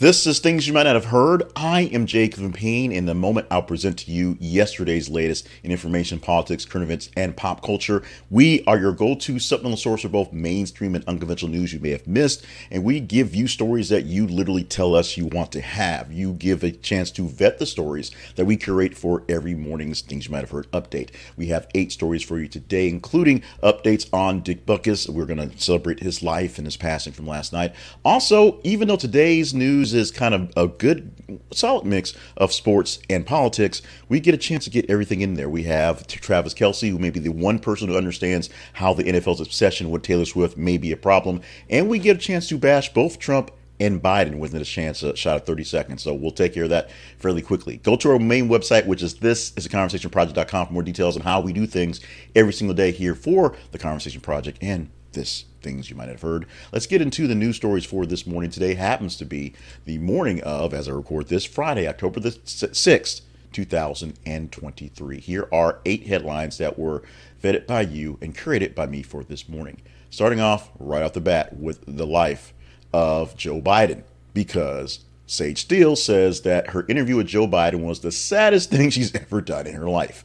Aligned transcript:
This 0.00 0.26
is 0.26 0.38
Things 0.38 0.66
You 0.66 0.72
Might 0.72 0.84
Not 0.84 0.94
Have 0.94 1.04
Heard. 1.04 1.52
I 1.54 1.82
am 1.82 2.06
Jacob 2.06 2.54
Payne. 2.54 2.90
In 2.90 3.04
the 3.04 3.14
moment, 3.14 3.48
I'll 3.50 3.60
present 3.60 3.98
to 3.98 4.10
you 4.10 4.38
yesterday's 4.40 5.10
latest 5.10 5.46
in 5.62 5.70
information, 5.70 6.18
politics, 6.18 6.64
current 6.64 6.84
events, 6.84 7.10
and 7.18 7.36
pop 7.36 7.62
culture. 7.62 8.02
We 8.30 8.64
are 8.64 8.78
your 8.78 8.92
go 8.92 9.14
to 9.14 9.38
supplemental 9.38 9.76
source 9.76 10.00
for 10.00 10.08
both 10.08 10.32
mainstream 10.32 10.94
and 10.94 11.04
unconventional 11.06 11.52
news 11.52 11.74
you 11.74 11.80
may 11.80 11.90
have 11.90 12.06
missed. 12.06 12.46
And 12.70 12.82
we 12.82 12.98
give 12.98 13.34
you 13.34 13.46
stories 13.46 13.90
that 13.90 14.06
you 14.06 14.26
literally 14.26 14.64
tell 14.64 14.94
us 14.94 15.18
you 15.18 15.26
want 15.26 15.52
to 15.52 15.60
have. 15.60 16.10
You 16.10 16.32
give 16.32 16.64
a 16.64 16.70
chance 16.70 17.10
to 17.10 17.28
vet 17.28 17.58
the 17.58 17.66
stories 17.66 18.10
that 18.36 18.46
we 18.46 18.56
curate 18.56 18.96
for 18.96 19.22
every 19.28 19.54
morning's 19.54 20.00
Things 20.00 20.24
You 20.24 20.32
Might 20.32 20.40
Have 20.40 20.50
Heard 20.50 20.72
update. 20.72 21.10
We 21.36 21.48
have 21.48 21.68
eight 21.74 21.92
stories 21.92 22.22
for 22.22 22.38
you 22.38 22.48
today, 22.48 22.88
including 22.88 23.42
updates 23.62 24.08
on 24.14 24.40
Dick 24.40 24.64
Butkus. 24.64 25.10
We're 25.10 25.26
going 25.26 25.46
to 25.50 25.58
celebrate 25.58 26.00
his 26.00 26.22
life 26.22 26.56
and 26.56 26.66
his 26.66 26.78
passing 26.78 27.12
from 27.12 27.26
last 27.26 27.52
night. 27.52 27.74
Also, 28.02 28.60
even 28.64 28.88
though 28.88 28.96
today's 28.96 29.52
news 29.52 29.89
is 29.92 30.10
kind 30.10 30.34
of 30.34 30.52
a 30.56 30.68
good, 30.68 31.40
solid 31.52 31.84
mix 31.84 32.14
of 32.36 32.52
sports 32.52 32.98
and 33.08 33.26
politics, 33.26 33.82
we 34.08 34.20
get 34.20 34.34
a 34.34 34.38
chance 34.38 34.64
to 34.64 34.70
get 34.70 34.88
everything 34.88 35.20
in 35.20 35.34
there. 35.34 35.48
We 35.48 35.64
have 35.64 36.06
Travis 36.06 36.54
Kelce, 36.54 36.90
who 36.90 36.98
may 36.98 37.10
be 37.10 37.20
the 37.20 37.30
one 37.30 37.58
person 37.58 37.88
who 37.88 37.96
understands 37.96 38.50
how 38.74 38.94
the 38.94 39.04
NFL's 39.04 39.40
obsession 39.40 39.90
with 39.90 40.02
Taylor 40.02 40.24
Swift 40.24 40.56
may 40.56 40.78
be 40.78 40.92
a 40.92 40.96
problem, 40.96 41.40
and 41.68 41.88
we 41.88 41.98
get 41.98 42.16
a 42.16 42.20
chance 42.20 42.48
to 42.48 42.58
bash 42.58 42.92
both 42.92 43.18
Trump 43.18 43.50
and 43.80 44.02
Biden 44.02 44.38
within 44.38 44.60
a 44.60 44.64
chance 44.64 45.02
a 45.02 45.16
shot 45.16 45.36
of 45.36 45.46
30 45.46 45.64
seconds. 45.64 46.02
So 46.02 46.12
we'll 46.12 46.30
take 46.30 46.52
care 46.52 46.64
of 46.64 46.70
that 46.70 46.90
fairly 47.18 47.42
quickly. 47.42 47.78
Go 47.78 47.96
to 47.96 48.10
our 48.10 48.18
main 48.18 48.48
website, 48.48 48.86
which 48.86 49.02
is 49.02 49.14
this 49.14 49.52
is 49.56 49.66
a 49.66 49.68
conversationproject.com 49.70 50.66
for 50.66 50.72
more 50.72 50.82
details 50.82 51.16
on 51.16 51.22
how 51.22 51.40
we 51.40 51.52
do 51.52 51.66
things 51.66 52.00
every 52.36 52.52
single 52.52 52.74
day 52.74 52.92
here 52.92 53.14
for 53.14 53.56
the 53.72 53.78
Conversation 53.78 54.20
Project 54.20 54.58
and 54.60 54.90
this 55.12 55.44
things 55.62 55.90
you 55.90 55.96
might 55.96 56.08
have 56.08 56.22
heard. 56.22 56.46
Let's 56.72 56.86
get 56.86 57.02
into 57.02 57.26
the 57.26 57.34
news 57.34 57.56
stories 57.56 57.84
for 57.84 58.06
this 58.06 58.26
morning. 58.26 58.50
Today 58.50 58.74
happens 58.74 59.16
to 59.16 59.24
be 59.24 59.52
the 59.84 59.98
morning 59.98 60.42
of, 60.42 60.72
as 60.72 60.88
I 60.88 60.92
record 60.92 61.28
this, 61.28 61.44
Friday, 61.44 61.86
October 61.86 62.20
the 62.20 62.30
6th, 62.30 63.20
2023. 63.52 65.20
Here 65.20 65.48
are 65.52 65.80
eight 65.84 66.06
headlines 66.06 66.58
that 66.58 66.78
were 66.78 67.02
vetted 67.42 67.66
by 67.66 67.82
you 67.82 68.18
and 68.20 68.36
curated 68.36 68.74
by 68.74 68.86
me 68.86 69.02
for 69.02 69.24
this 69.24 69.48
morning. 69.48 69.80
Starting 70.10 70.40
off 70.40 70.70
right 70.78 71.02
off 71.02 71.12
the 71.12 71.20
bat 71.20 71.56
with 71.56 71.84
the 71.86 72.06
life 72.06 72.52
of 72.92 73.36
Joe 73.36 73.60
Biden, 73.60 74.02
because 74.34 75.00
Sage 75.26 75.60
Steele 75.60 75.94
says 75.94 76.42
that 76.42 76.70
her 76.70 76.84
interview 76.88 77.16
with 77.16 77.28
Joe 77.28 77.46
Biden 77.46 77.84
was 77.84 78.00
the 78.00 78.10
saddest 78.12 78.70
thing 78.72 78.90
she's 78.90 79.14
ever 79.14 79.40
done 79.40 79.66
in 79.66 79.74
her 79.74 79.88
life. 79.88 80.24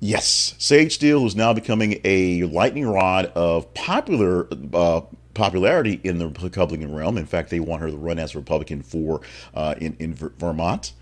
Yes, 0.00 0.54
Sage 0.58 0.94
Steele 0.94 1.26
is 1.26 1.34
now 1.34 1.52
becoming 1.52 2.00
a 2.04 2.44
lightning 2.44 2.86
rod 2.86 3.26
of 3.34 3.72
popular 3.74 4.48
uh, 4.72 5.00
popularity 5.34 6.00
in 6.04 6.18
the 6.18 6.28
Republican 6.28 6.94
realm. 6.94 7.18
In 7.18 7.26
fact, 7.26 7.50
they 7.50 7.58
want 7.58 7.82
her 7.82 7.90
to 7.90 7.96
run 7.96 8.18
as 8.18 8.34
a 8.34 8.38
Republican 8.38 8.82
for 8.82 9.22
uh, 9.54 9.74
in 9.78 9.96
in 9.98 10.14
Vermont. 10.14 10.92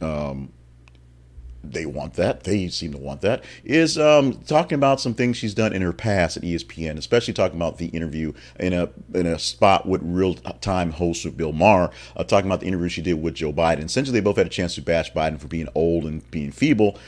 Um, 0.00 0.52
they 1.70 1.86
want 1.86 2.14
that. 2.14 2.44
They 2.44 2.68
seem 2.68 2.92
to 2.92 2.98
want 2.98 3.20
that. 3.22 3.44
Is 3.64 3.98
um, 3.98 4.34
talking 4.42 4.76
about 4.76 5.00
some 5.00 5.14
things 5.14 5.36
she's 5.36 5.54
done 5.54 5.72
in 5.72 5.82
her 5.82 5.92
past 5.92 6.36
at 6.36 6.42
ESPN, 6.42 6.98
especially 6.98 7.34
talking 7.34 7.56
about 7.56 7.78
the 7.78 7.86
interview 7.86 8.32
in 8.58 8.72
a 8.72 8.90
in 9.14 9.26
a 9.26 9.38
spot 9.38 9.86
with 9.86 10.00
real 10.04 10.34
time 10.34 10.90
host 10.90 11.24
with 11.24 11.36
Bill 11.36 11.52
Maher, 11.52 11.90
uh, 12.16 12.24
talking 12.24 12.50
about 12.50 12.60
the 12.60 12.66
interview 12.66 12.88
she 12.88 13.02
did 13.02 13.22
with 13.22 13.34
Joe 13.34 13.52
Biden. 13.52 13.84
Essentially, 13.84 14.18
they 14.18 14.24
both 14.24 14.36
had 14.36 14.46
a 14.46 14.50
chance 14.50 14.74
to 14.74 14.82
bash 14.82 15.12
Biden 15.12 15.38
for 15.38 15.48
being 15.48 15.68
old 15.74 16.04
and 16.04 16.28
being 16.30 16.50
feeble. 16.50 16.98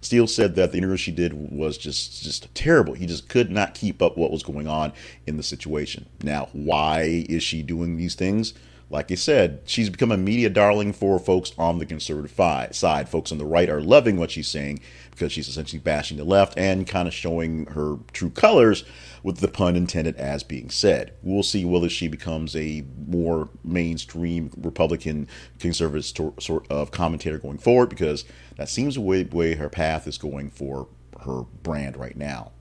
Steele 0.00 0.28
said 0.28 0.54
that 0.54 0.70
the 0.70 0.78
interview 0.78 0.96
she 0.96 1.10
did 1.10 1.32
was 1.32 1.76
just 1.76 2.22
just 2.22 2.54
terrible. 2.54 2.94
He 2.94 3.06
just 3.06 3.28
could 3.28 3.50
not 3.50 3.74
keep 3.74 4.00
up 4.00 4.16
what 4.16 4.30
was 4.30 4.44
going 4.44 4.68
on 4.68 4.92
in 5.26 5.36
the 5.36 5.42
situation. 5.42 6.06
Now, 6.22 6.48
why 6.52 7.24
is 7.28 7.42
she 7.42 7.62
doing 7.62 7.96
these 7.96 8.14
things? 8.14 8.54
Like 8.90 9.10
I 9.10 9.16
said, 9.16 9.60
she's 9.66 9.90
become 9.90 10.12
a 10.12 10.16
media 10.16 10.48
darling 10.48 10.92
for 10.92 11.18
folks 11.18 11.52
on 11.58 11.78
the 11.78 11.84
conservative 11.84 12.32
side. 12.74 13.08
Folks 13.08 13.32
on 13.32 13.38
the 13.38 13.44
right 13.44 13.68
are 13.68 13.82
loving 13.82 14.16
what 14.16 14.30
she's 14.30 14.48
saying 14.48 14.80
because 15.10 15.32
she's 15.32 15.48
essentially 15.48 15.80
bashing 15.80 16.16
the 16.16 16.24
left 16.24 16.56
and 16.56 16.86
kind 16.86 17.06
of 17.06 17.12
showing 17.12 17.66
her 17.66 17.96
true 18.12 18.30
colors, 18.30 18.84
with 19.22 19.38
the 19.38 19.48
pun 19.48 19.76
intended 19.76 20.16
as 20.16 20.42
being 20.42 20.70
said. 20.70 21.12
We'll 21.22 21.42
see 21.42 21.64
whether 21.64 21.88
she 21.88 22.08
becomes 22.08 22.54
a 22.54 22.84
more 23.06 23.48
mainstream 23.64 24.50
Republican 24.56 25.28
conservative 25.58 26.04
sort 26.40 26.70
of 26.70 26.90
commentator 26.90 27.38
going 27.38 27.58
forward 27.58 27.88
because 27.88 28.24
that 28.56 28.68
seems 28.68 28.94
the 28.94 29.00
way, 29.00 29.24
way 29.24 29.54
her 29.54 29.68
path 29.68 30.06
is 30.06 30.18
going 30.18 30.50
for 30.50 30.88
her 31.24 31.42
brand 31.62 31.96
right 31.96 32.16
now 32.16 32.52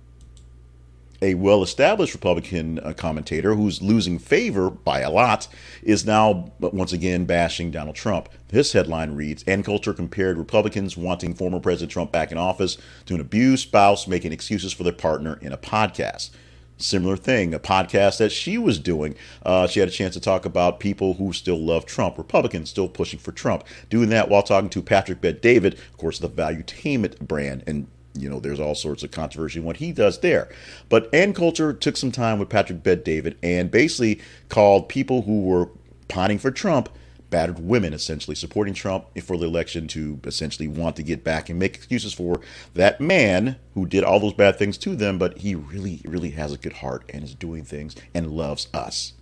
a 1.21 1.33
well 1.35 1.63
established 1.63 2.13
Republican 2.13 2.79
uh, 2.79 2.93
commentator 2.93 3.55
who's 3.55 3.81
losing 3.81 4.19
favor 4.19 4.69
by 4.69 4.99
a 4.99 5.09
lot 5.09 5.47
is 5.81 6.05
now 6.05 6.51
once 6.59 6.93
again 6.93 7.25
bashing 7.25 7.71
Donald 7.71 7.95
Trump. 7.95 8.29
This 8.49 8.73
headline 8.73 9.15
reads 9.15 9.43
Ann 9.43 9.63
Coulter 9.63 9.93
compared 9.93 10.37
Republicans 10.37 10.95
wanting 10.95 11.33
former 11.33 11.59
President 11.59 11.91
Trump 11.91 12.11
back 12.11 12.31
in 12.31 12.37
office 12.37 12.77
to 13.05 13.15
an 13.15 13.21
abused 13.21 13.63
spouse 13.63 14.07
making 14.07 14.31
excuses 14.31 14.73
for 14.73 14.83
their 14.83 14.93
partner 14.93 15.39
in 15.41 15.51
a 15.51 15.57
podcast. 15.57 16.29
Similar 16.77 17.17
thing, 17.17 17.53
a 17.53 17.59
podcast 17.59 18.19
that 18.19 18.31
she 18.31 18.57
was 18.57 18.77
doing. 18.77 19.15
Uh, 19.43 19.67
she 19.67 19.79
had 19.79 19.89
a 19.89 19.91
chance 19.91 20.13
to 20.13 20.19
talk 20.19 20.45
about 20.45 20.79
people 20.79 21.15
who 21.15 21.33
still 21.33 21.59
love 21.59 21.85
Trump, 21.85 22.17
Republicans 22.17 22.69
still 22.69 22.87
pushing 22.87 23.19
for 23.19 23.31
Trump, 23.31 23.63
doing 23.89 24.09
that 24.09 24.29
while 24.29 24.43
talking 24.43 24.69
to 24.69 24.81
Patrick 24.83 25.19
Bet 25.19 25.41
David, 25.41 25.73
of 25.73 25.97
course, 25.97 26.19
the 26.19 26.29
Valuetainment 26.29 27.19
brand. 27.19 27.63
And 27.65 27.87
you 28.13 28.29
know, 28.29 28.39
there's 28.39 28.59
all 28.59 28.75
sorts 28.75 29.03
of 29.03 29.11
controversy 29.11 29.59
in 29.59 29.65
what 29.65 29.77
he 29.77 29.91
does 29.91 30.19
there. 30.19 30.49
But 30.89 31.13
Ann 31.13 31.33
Coulter 31.33 31.73
took 31.73 31.97
some 31.97 32.11
time 32.11 32.39
with 32.39 32.49
Patrick 32.49 32.83
Bet 32.83 33.05
David 33.05 33.37
and 33.43 33.71
basically 33.71 34.21
called 34.49 34.89
people 34.89 35.23
who 35.23 35.41
were 35.41 35.69
pining 36.07 36.39
for 36.39 36.51
Trump 36.51 36.89
battered 37.29 37.59
women, 37.59 37.93
essentially 37.93 38.35
supporting 38.35 38.73
Trump 38.73 39.05
for 39.21 39.37
the 39.37 39.45
election 39.45 39.87
to 39.87 40.19
essentially 40.23 40.67
want 40.67 40.95
to 40.95 41.03
get 41.03 41.23
back 41.23 41.49
and 41.49 41.59
make 41.59 41.75
excuses 41.75 42.13
for 42.13 42.41
that 42.73 43.01
man 43.01 43.57
who 43.73 43.85
did 43.85 44.03
all 44.03 44.19
those 44.19 44.33
bad 44.33 44.57
things 44.57 44.77
to 44.77 44.95
them, 44.95 45.17
but 45.17 45.39
he 45.39 45.53
really, 45.53 46.01
really 46.05 46.31
has 46.31 46.53
a 46.53 46.57
good 46.57 46.73
heart 46.73 47.03
and 47.13 47.23
is 47.23 47.35
doing 47.35 47.63
things 47.63 47.95
and 48.13 48.31
loves 48.31 48.67
us. 48.73 49.13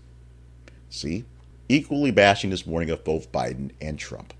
See? 0.89 1.25
Equally 1.67 2.11
bashing 2.11 2.51
this 2.51 2.67
morning 2.67 2.91
of 2.91 3.03
both 3.03 3.31
Biden 3.31 3.71
and 3.81 3.97
Trump, 3.97 4.33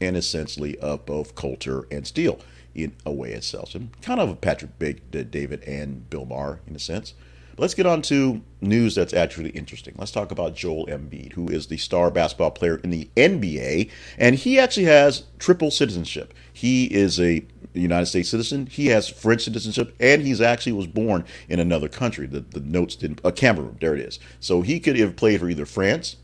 and 0.00 0.16
essentially 0.16 0.78
of 0.78 1.04
both 1.04 1.34
Coulter 1.34 1.86
and 1.90 2.06
Steele 2.06 2.40
in 2.74 2.94
a 3.04 3.12
way 3.12 3.32
itself. 3.32 3.70
So 3.72 3.82
kind 4.00 4.20
of 4.20 4.30
a 4.30 4.34
Patrick 4.34 4.78
Big, 4.78 5.10
David, 5.10 5.62
and 5.64 6.08
Bill 6.08 6.24
Maher 6.24 6.60
in 6.66 6.74
a 6.74 6.78
sense. 6.78 7.12
Let's 7.58 7.74
get 7.74 7.86
on 7.86 8.02
to 8.02 8.40
news 8.60 8.94
that's 8.94 9.12
actually 9.12 9.50
interesting. 9.50 9.94
Let's 9.98 10.12
talk 10.12 10.30
about 10.30 10.54
Joel 10.54 10.86
Embiid, 10.86 11.32
who 11.32 11.48
is 11.48 11.66
the 11.66 11.76
star 11.76 12.10
basketball 12.10 12.52
player 12.52 12.76
in 12.76 12.90
the 12.90 13.10
NBA, 13.16 13.90
and 14.16 14.36
he 14.36 14.60
actually 14.60 14.86
has 14.86 15.24
triple 15.40 15.72
citizenship. 15.72 16.32
He 16.52 16.84
is 16.86 17.18
a 17.18 17.44
United 17.74 18.06
States 18.06 18.28
citizen. 18.28 18.66
He 18.66 18.86
has 18.86 19.08
French 19.08 19.42
citizenship, 19.42 19.94
and 19.98 20.22
he's 20.22 20.40
actually 20.40 20.72
was 20.72 20.86
born 20.86 21.24
in 21.48 21.58
another 21.58 21.88
country. 21.88 22.26
The, 22.26 22.40
the 22.40 22.60
notes 22.60 22.94
didn't. 22.94 23.20
Uh, 23.24 23.32
Cameroon. 23.32 23.76
There 23.80 23.94
it 23.94 24.00
is. 24.00 24.20
So 24.38 24.62
he 24.62 24.78
could 24.78 24.96
have 24.96 25.16
played 25.16 25.40
for 25.40 25.48
either 25.48 25.66
France 25.66 26.16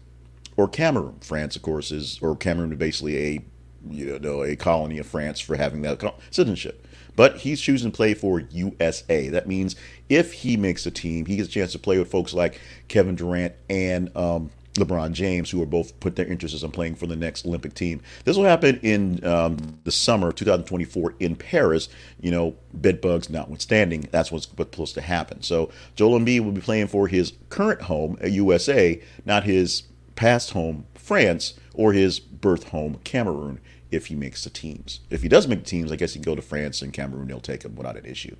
or 0.56 0.68
Cameroon. 0.68 1.18
France, 1.20 1.56
of 1.56 1.62
course, 1.62 1.90
is 1.90 2.18
or 2.22 2.36
Cameroon 2.36 2.72
is 2.72 2.78
basically 2.78 3.16
a 3.18 3.44
you 3.90 4.18
know, 4.18 4.42
a 4.42 4.56
colony 4.56 4.98
of 4.98 5.06
France 5.06 5.40
for 5.40 5.56
having 5.56 5.82
that 5.82 6.00
citizenship. 6.30 6.83
But 7.16 7.38
he's 7.38 7.60
choosing 7.60 7.90
to 7.90 7.96
play 7.96 8.14
for 8.14 8.40
USA. 8.40 9.28
That 9.28 9.46
means 9.46 9.76
if 10.08 10.32
he 10.32 10.56
makes 10.56 10.86
a 10.86 10.90
team, 10.90 11.26
he 11.26 11.36
gets 11.36 11.48
a 11.48 11.52
chance 11.52 11.72
to 11.72 11.78
play 11.78 11.98
with 11.98 12.10
folks 12.10 12.34
like 12.34 12.60
Kevin 12.88 13.14
Durant 13.14 13.54
and 13.68 14.14
um, 14.16 14.50
LeBron 14.74 15.12
James, 15.12 15.50
who 15.50 15.62
are 15.62 15.66
both 15.66 15.98
put 16.00 16.16
their 16.16 16.26
interests 16.26 16.62
on 16.64 16.70
playing 16.70 16.96
for 16.96 17.06
the 17.06 17.16
next 17.16 17.46
Olympic 17.46 17.74
team. 17.74 18.00
This 18.24 18.36
will 18.36 18.44
happen 18.44 18.80
in 18.82 19.24
um, 19.24 19.78
the 19.84 19.92
summer 19.92 20.28
of 20.28 20.34
2024 20.34 21.14
in 21.20 21.36
Paris. 21.36 21.88
You 22.20 22.32
know, 22.32 22.56
bedbugs 22.72 23.30
notwithstanding, 23.30 24.08
that's 24.10 24.32
what's 24.32 24.48
supposed 24.48 24.94
to 24.94 25.00
happen. 25.00 25.42
So 25.42 25.70
Joel 25.94 26.18
Embiid 26.18 26.44
will 26.44 26.52
be 26.52 26.60
playing 26.60 26.88
for 26.88 27.06
his 27.06 27.32
current 27.50 27.82
home, 27.82 28.18
USA, 28.24 29.00
not 29.24 29.44
his 29.44 29.84
past 30.16 30.50
home, 30.50 30.86
France, 30.94 31.54
or 31.74 31.92
his 31.92 32.18
birth 32.18 32.68
home, 32.68 32.98
Cameroon 33.04 33.60
if 33.94 34.06
he 34.06 34.14
makes 34.14 34.44
the 34.44 34.50
teams. 34.50 35.00
If 35.10 35.22
he 35.22 35.28
does 35.28 35.46
make 35.48 35.60
the 35.60 35.64
teams, 35.64 35.92
I 35.92 35.96
guess 35.96 36.14
he 36.14 36.20
can 36.20 36.24
go 36.24 36.36
to 36.36 36.42
France 36.42 36.82
and 36.82 36.92
Cameroon. 36.92 37.28
They'll 37.28 37.40
take 37.40 37.64
him 37.64 37.74
without 37.74 37.96
an 37.96 38.04
issue. 38.04 38.36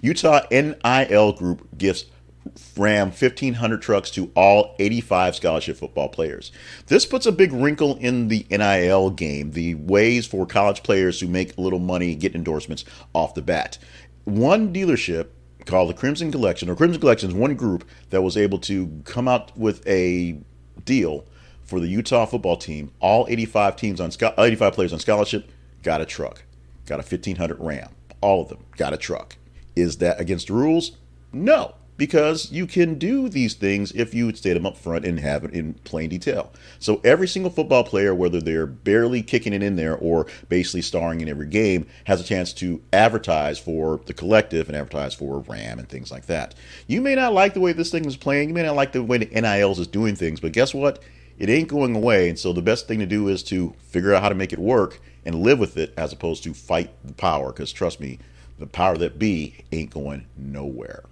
Utah 0.00 0.42
NIL 0.50 1.32
Group 1.32 1.68
gives 1.76 2.06
Ram 2.76 3.08
1,500 3.08 3.80
trucks 3.80 4.10
to 4.12 4.30
all 4.34 4.74
85 4.78 5.36
scholarship 5.36 5.76
football 5.76 6.08
players. 6.08 6.52
This 6.86 7.06
puts 7.06 7.26
a 7.26 7.32
big 7.32 7.52
wrinkle 7.52 7.96
in 7.96 8.28
the 8.28 8.46
NIL 8.50 9.10
game, 9.10 9.52
the 9.52 9.74
ways 9.76 10.26
for 10.26 10.46
college 10.46 10.82
players 10.82 11.18
to 11.20 11.26
make 11.26 11.56
a 11.56 11.60
little 11.60 11.78
money, 11.78 12.14
get 12.14 12.34
endorsements 12.34 12.84
off 13.14 13.34
the 13.34 13.42
bat. 13.42 13.78
One 14.24 14.72
dealership 14.72 15.28
called 15.64 15.88
the 15.88 15.94
Crimson 15.94 16.30
Collective, 16.30 16.68
or 16.68 16.76
Crimson 16.76 17.00
Collective 17.00 17.30
is 17.30 17.34
one 17.34 17.54
group 17.54 17.88
that 18.10 18.22
was 18.22 18.36
able 18.36 18.58
to 18.60 19.02
come 19.04 19.26
out 19.26 19.56
with 19.56 19.86
a 19.86 20.38
deal 20.84 21.24
for 21.64 21.80
the 21.80 21.88
Utah 21.88 22.26
football 22.26 22.56
team, 22.56 22.92
all 23.00 23.26
85 23.28 23.76
teams 23.76 24.00
on 24.00 24.10
85 24.38 24.72
players 24.72 24.92
on 24.92 24.98
scholarship 24.98 25.50
got 25.82 26.00
a 26.00 26.06
truck, 26.06 26.44
got 26.86 26.96
a 26.96 27.02
1500 27.02 27.58
Ram. 27.60 27.88
All 28.20 28.42
of 28.42 28.48
them 28.48 28.64
got 28.76 28.92
a 28.92 28.96
truck. 28.96 29.36
Is 29.76 29.98
that 29.98 30.20
against 30.20 30.48
the 30.48 30.54
rules? 30.54 30.92
No. 31.32 31.74
because 31.96 32.50
you 32.50 32.66
can 32.66 32.98
do 32.98 33.28
these 33.28 33.54
things 33.54 33.92
if 33.92 34.14
you 34.14 34.34
state 34.34 34.54
them 34.54 34.66
up 34.66 34.76
front 34.76 35.04
and 35.04 35.20
have 35.20 35.44
it 35.44 35.52
in 35.52 35.74
plain 35.84 36.08
detail. 36.08 36.52
So 36.78 37.00
every 37.04 37.28
single 37.28 37.50
football 37.50 37.84
player, 37.84 38.14
whether 38.14 38.40
they're 38.40 38.66
barely 38.66 39.22
kicking 39.22 39.52
it 39.52 39.62
in 39.62 39.76
there 39.76 39.96
or 39.96 40.26
basically 40.48 40.82
starring 40.82 41.20
in 41.20 41.28
every 41.28 41.46
game, 41.46 41.86
has 42.04 42.20
a 42.20 42.24
chance 42.24 42.52
to 42.54 42.82
advertise 42.92 43.58
for 43.58 44.00
the 44.06 44.14
collective 44.14 44.68
and 44.68 44.76
advertise 44.76 45.14
for 45.14 45.40
RAM 45.40 45.78
and 45.78 45.88
things 45.88 46.10
like 46.10 46.26
that. 46.26 46.54
You 46.86 47.00
may 47.00 47.14
not 47.14 47.32
like 47.32 47.54
the 47.54 47.60
way 47.60 47.72
this 47.72 47.90
thing 47.90 48.04
is 48.04 48.16
playing, 48.16 48.48
you 48.48 48.54
may 48.54 48.62
not 48.64 48.76
like 48.76 48.92
the 48.92 49.02
way 49.02 49.18
the 49.18 49.40
NILs 49.40 49.78
is 49.78 49.86
doing 49.86 50.16
things, 50.16 50.40
but 50.40 50.52
guess 50.52 50.74
what? 50.74 51.00
It 51.38 51.48
ain't 51.48 51.68
going 51.68 51.96
away, 51.96 52.28
and 52.28 52.38
so 52.38 52.52
the 52.52 52.62
best 52.62 52.86
thing 52.86 53.00
to 53.00 53.06
do 53.06 53.28
is 53.28 53.42
to 53.44 53.74
figure 53.80 54.14
out 54.14 54.22
how 54.22 54.28
to 54.28 54.34
make 54.34 54.52
it 54.52 54.58
work 54.58 55.00
and 55.24 55.42
live 55.42 55.58
with 55.58 55.76
it 55.76 55.92
as 55.96 56.12
opposed 56.12 56.44
to 56.44 56.54
fight 56.54 56.90
the 57.04 57.14
power, 57.14 57.52
because 57.52 57.72
trust 57.72 58.00
me, 58.00 58.18
the 58.58 58.66
power 58.66 58.96
that 58.98 59.18
be 59.18 59.64
ain't 59.72 59.90
going 59.90 60.26
nowhere. 60.36 61.04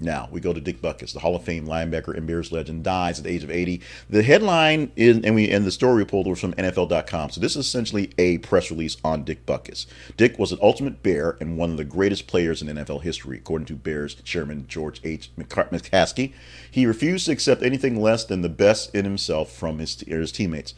Now 0.00 0.28
we 0.30 0.40
go 0.40 0.52
to 0.52 0.60
Dick 0.60 0.80
Butkus, 0.80 1.12
the 1.12 1.20
Hall 1.20 1.34
of 1.34 1.42
Fame 1.42 1.66
linebacker 1.66 2.16
and 2.16 2.26
Bears 2.26 2.52
legend, 2.52 2.84
dies 2.84 3.18
at 3.18 3.24
the 3.24 3.30
age 3.30 3.42
of 3.42 3.50
80. 3.50 3.80
The 4.08 4.22
headline 4.22 4.92
is, 4.94 5.18
and 5.24 5.34
we 5.34 5.50
and 5.50 5.64
the 5.64 5.72
story 5.72 5.96
we 5.96 6.04
pulled 6.04 6.26
was 6.26 6.40
from 6.40 6.54
NFL.com. 6.54 7.30
So 7.30 7.40
this 7.40 7.56
is 7.56 7.66
essentially 7.66 8.10
a 8.18 8.38
press 8.38 8.70
release 8.70 8.96
on 9.02 9.24
Dick 9.24 9.44
Butkus. 9.44 9.86
Dick 10.16 10.38
was 10.38 10.52
an 10.52 10.58
ultimate 10.62 11.02
Bear 11.02 11.36
and 11.40 11.58
one 11.58 11.70
of 11.70 11.76
the 11.76 11.84
greatest 11.84 12.26
players 12.26 12.62
in 12.62 12.68
NFL 12.68 13.02
history, 13.02 13.38
according 13.38 13.66
to 13.66 13.74
Bears 13.74 14.14
chairman 14.14 14.66
George 14.68 15.00
H. 15.02 15.30
McCaskey. 15.36 16.32
He 16.70 16.86
refused 16.86 17.26
to 17.26 17.32
accept 17.32 17.62
anything 17.62 18.00
less 18.00 18.24
than 18.24 18.42
the 18.42 18.48
best 18.48 18.94
in 18.94 19.04
himself 19.04 19.50
from 19.50 19.78
his, 19.78 20.00
his 20.00 20.32
teammates. 20.32 20.74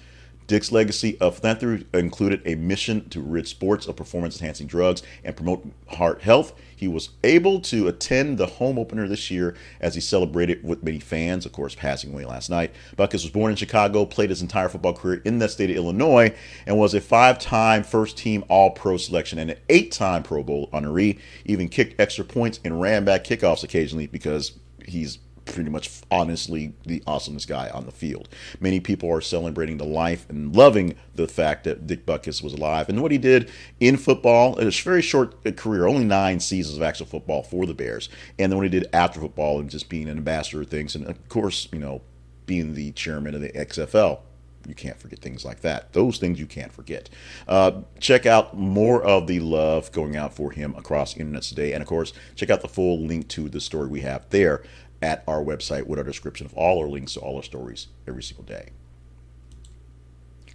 Dick's 0.50 0.72
legacy 0.72 1.16
of 1.20 1.38
philanthropy 1.38 1.86
included 1.94 2.42
a 2.44 2.56
mission 2.56 3.08
to 3.10 3.20
rid 3.20 3.46
sports 3.46 3.86
of 3.86 3.94
performance 3.94 4.40
enhancing 4.40 4.66
drugs 4.66 5.00
and 5.22 5.36
promote 5.36 5.64
heart 5.86 6.22
health. 6.22 6.54
He 6.74 6.88
was 6.88 7.10
able 7.22 7.60
to 7.60 7.86
attend 7.86 8.36
the 8.36 8.46
home 8.46 8.76
opener 8.76 9.06
this 9.06 9.30
year 9.30 9.54
as 9.80 9.94
he 9.94 10.00
celebrated 10.00 10.64
with 10.64 10.82
many 10.82 10.98
fans, 10.98 11.46
of 11.46 11.52
course, 11.52 11.76
passing 11.76 12.12
away 12.12 12.24
last 12.24 12.50
night. 12.50 12.72
Butkus 12.96 13.22
was 13.22 13.30
born 13.30 13.52
in 13.52 13.56
Chicago, 13.56 14.04
played 14.04 14.30
his 14.30 14.42
entire 14.42 14.68
football 14.68 14.92
career 14.92 15.22
in 15.24 15.38
that 15.38 15.52
state 15.52 15.70
of 15.70 15.76
Illinois, 15.76 16.34
and 16.66 16.76
was 16.76 16.94
a 16.94 17.00
five 17.00 17.38
time 17.38 17.84
first 17.84 18.18
team 18.18 18.42
All 18.48 18.72
Pro 18.72 18.96
selection 18.96 19.38
and 19.38 19.52
an 19.52 19.58
eight 19.68 19.92
time 19.92 20.24
Pro 20.24 20.42
Bowl 20.42 20.68
honoree. 20.72 21.20
Even 21.44 21.68
kicked 21.68 22.00
extra 22.00 22.24
points 22.24 22.58
and 22.64 22.80
ran 22.80 23.04
back 23.04 23.22
kickoffs 23.22 23.62
occasionally 23.62 24.08
because 24.08 24.58
he's 24.84 25.18
pretty 25.52 25.70
much 25.70 25.90
honestly 26.10 26.72
the 26.84 27.00
awesomest 27.00 27.46
guy 27.46 27.68
on 27.70 27.86
the 27.86 27.92
field. 27.92 28.28
Many 28.60 28.80
people 28.80 29.10
are 29.10 29.20
celebrating 29.20 29.76
the 29.78 29.84
life 29.84 30.28
and 30.28 30.54
loving 30.54 30.94
the 31.14 31.28
fact 31.28 31.64
that 31.64 31.86
Dick 31.86 32.06
Butkus 32.06 32.42
was 32.42 32.52
alive 32.52 32.88
and 32.88 33.02
what 33.02 33.12
he 33.12 33.18
did 33.18 33.50
in 33.78 33.96
football. 33.96 34.58
It 34.58 34.64
was 34.64 34.78
a 34.78 34.82
very 34.82 35.02
short 35.02 35.56
career, 35.56 35.86
only 35.86 36.04
nine 36.04 36.40
seasons 36.40 36.76
of 36.76 36.82
actual 36.82 37.06
football 37.06 37.42
for 37.42 37.66
the 37.66 37.74
Bears, 37.74 38.08
and 38.38 38.50
then 38.50 38.56
what 38.56 38.64
he 38.64 38.70
did 38.70 38.88
after 38.92 39.20
football 39.20 39.60
and 39.60 39.70
just 39.70 39.88
being 39.88 40.08
an 40.08 40.18
ambassador 40.18 40.62
of 40.62 40.68
things, 40.68 40.94
and 40.94 41.06
of 41.06 41.28
course, 41.28 41.68
you 41.72 41.78
know, 41.78 42.02
being 42.46 42.74
the 42.74 42.92
chairman 42.92 43.34
of 43.34 43.40
the 43.40 43.50
XFL 43.50 44.20
you 44.66 44.74
can't 44.74 44.98
forget 44.98 45.18
things 45.20 45.44
like 45.44 45.60
that. 45.60 45.92
Those 45.92 46.18
things 46.18 46.38
you 46.38 46.46
can't 46.46 46.72
forget. 46.72 47.08
Uh, 47.48 47.82
check 47.98 48.26
out 48.26 48.56
more 48.56 49.02
of 49.02 49.26
the 49.26 49.40
love 49.40 49.90
going 49.92 50.16
out 50.16 50.34
for 50.34 50.50
him 50.50 50.74
across 50.76 51.14
the 51.14 51.20
internet 51.20 51.42
today. 51.42 51.72
And 51.72 51.82
of 51.82 51.88
course, 51.88 52.12
check 52.34 52.50
out 52.50 52.60
the 52.60 52.68
full 52.68 53.00
link 53.00 53.28
to 53.28 53.48
the 53.48 53.60
story 53.60 53.88
we 53.88 54.00
have 54.00 54.28
there 54.30 54.62
at 55.02 55.24
our 55.26 55.42
website 55.42 55.86
with 55.86 55.98
our 55.98 56.04
description 56.04 56.46
of 56.46 56.54
all 56.54 56.80
our 56.80 56.88
links 56.88 57.14
to 57.14 57.20
all 57.20 57.36
our 57.36 57.42
stories 57.42 57.88
every 58.06 58.22
single 58.22 58.44
day. 58.44 58.70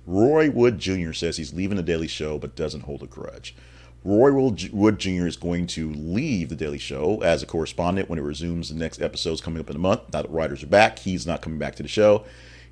Roy 0.05 0.51
Wood 0.51 0.77
Jr. 0.77 1.13
says 1.13 1.37
he's 1.37 1.53
leaving 1.53 1.77
the 1.77 1.83
Daily 1.83 2.07
Show 2.07 2.37
but 2.37 2.55
doesn't 2.55 2.81
hold 2.81 3.01
a 3.01 3.07
grudge. 3.07 3.55
Roy 4.03 4.31
Wood 4.71 4.99
Jr. 4.99 5.25
is 5.25 5.35
going 5.35 5.65
to 5.67 5.91
leave 5.91 6.49
the 6.49 6.55
Daily 6.55 6.77
Show 6.77 7.21
as 7.23 7.41
a 7.41 7.47
correspondent 7.47 8.07
when 8.07 8.19
it 8.19 8.21
resumes 8.21 8.69
the 8.69 8.75
next 8.75 9.01
episodes 9.01 9.41
coming 9.41 9.59
up 9.59 9.69
in 9.71 9.75
a 9.75 9.79
month. 9.79 10.01
Now 10.13 10.21
that 10.21 10.31
writers 10.31 10.61
are 10.61 10.67
back, 10.67 10.99
he's 10.99 11.25
not 11.25 11.41
coming 11.41 11.57
back 11.57 11.73
to 11.75 11.83
the 11.83 11.89
show. 11.89 12.23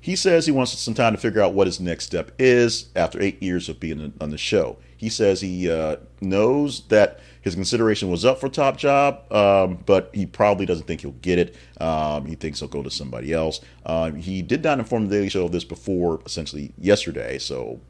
He 0.04 0.16
says 0.16 0.44
he 0.44 0.52
wants 0.52 0.78
some 0.78 0.92
time 0.92 1.14
to 1.14 1.18
figure 1.18 1.40
out 1.40 1.54
what 1.54 1.66
his 1.66 1.80
next 1.80 2.04
step 2.04 2.30
is 2.38 2.90
after 2.94 3.22
eight 3.22 3.42
years 3.42 3.70
of 3.70 3.80
being 3.80 4.12
on 4.20 4.28
the 4.28 4.36
show. 4.36 4.76
He 4.98 5.08
says 5.08 5.40
he 5.40 5.70
uh, 5.70 5.96
knows 6.20 6.86
that 6.88 7.20
his 7.40 7.54
consideration 7.54 8.10
was 8.10 8.22
up 8.22 8.38
for 8.38 8.50
top 8.50 8.76
job, 8.76 9.32
um, 9.32 9.82
but 9.86 10.10
he 10.12 10.26
probably 10.26 10.66
doesn't 10.66 10.86
think 10.86 11.00
he'll 11.00 11.12
get 11.12 11.38
it. 11.38 11.56
Um, 11.80 12.26
he 12.26 12.34
thinks 12.34 12.60
he'll 12.60 12.68
go 12.68 12.82
to 12.82 12.90
somebody 12.90 13.32
else. 13.32 13.62
Uh, 13.86 14.10
he 14.10 14.42
did 14.42 14.62
not 14.62 14.78
inform 14.78 15.08
the 15.08 15.16
Daily 15.16 15.30
Show 15.30 15.46
of 15.46 15.52
this 15.52 15.64
before, 15.64 16.20
essentially 16.26 16.74
yesterday, 16.76 17.38
so 17.38 17.80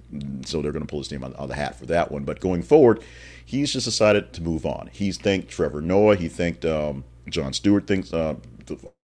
so 0.45 0.63
they're 0.63 0.71
going 0.71 0.87
to 0.87 0.89
pull 0.89 1.01
his 1.01 1.11
name 1.11 1.25
on, 1.25 1.35
on 1.35 1.49
the 1.49 1.57
hat 1.57 1.77
for 1.77 1.87
that 1.87 2.13
one. 2.13 2.23
But 2.23 2.39
going 2.39 2.63
forward, 2.63 3.03
he's 3.45 3.73
just 3.73 3.87
decided 3.87 4.33
to 4.35 4.41
move 4.41 4.65
on. 4.65 4.89
He's 4.93 5.19
thanked 5.19 5.49
Trevor 5.49 5.81
Noah. 5.81 6.15
He 6.15 6.29
thanked 6.29 6.65
um, 6.65 7.03
Jon 7.29 7.53
Stewart. 7.53 7.89
Thinks 7.89 8.13
uh, 8.13 8.37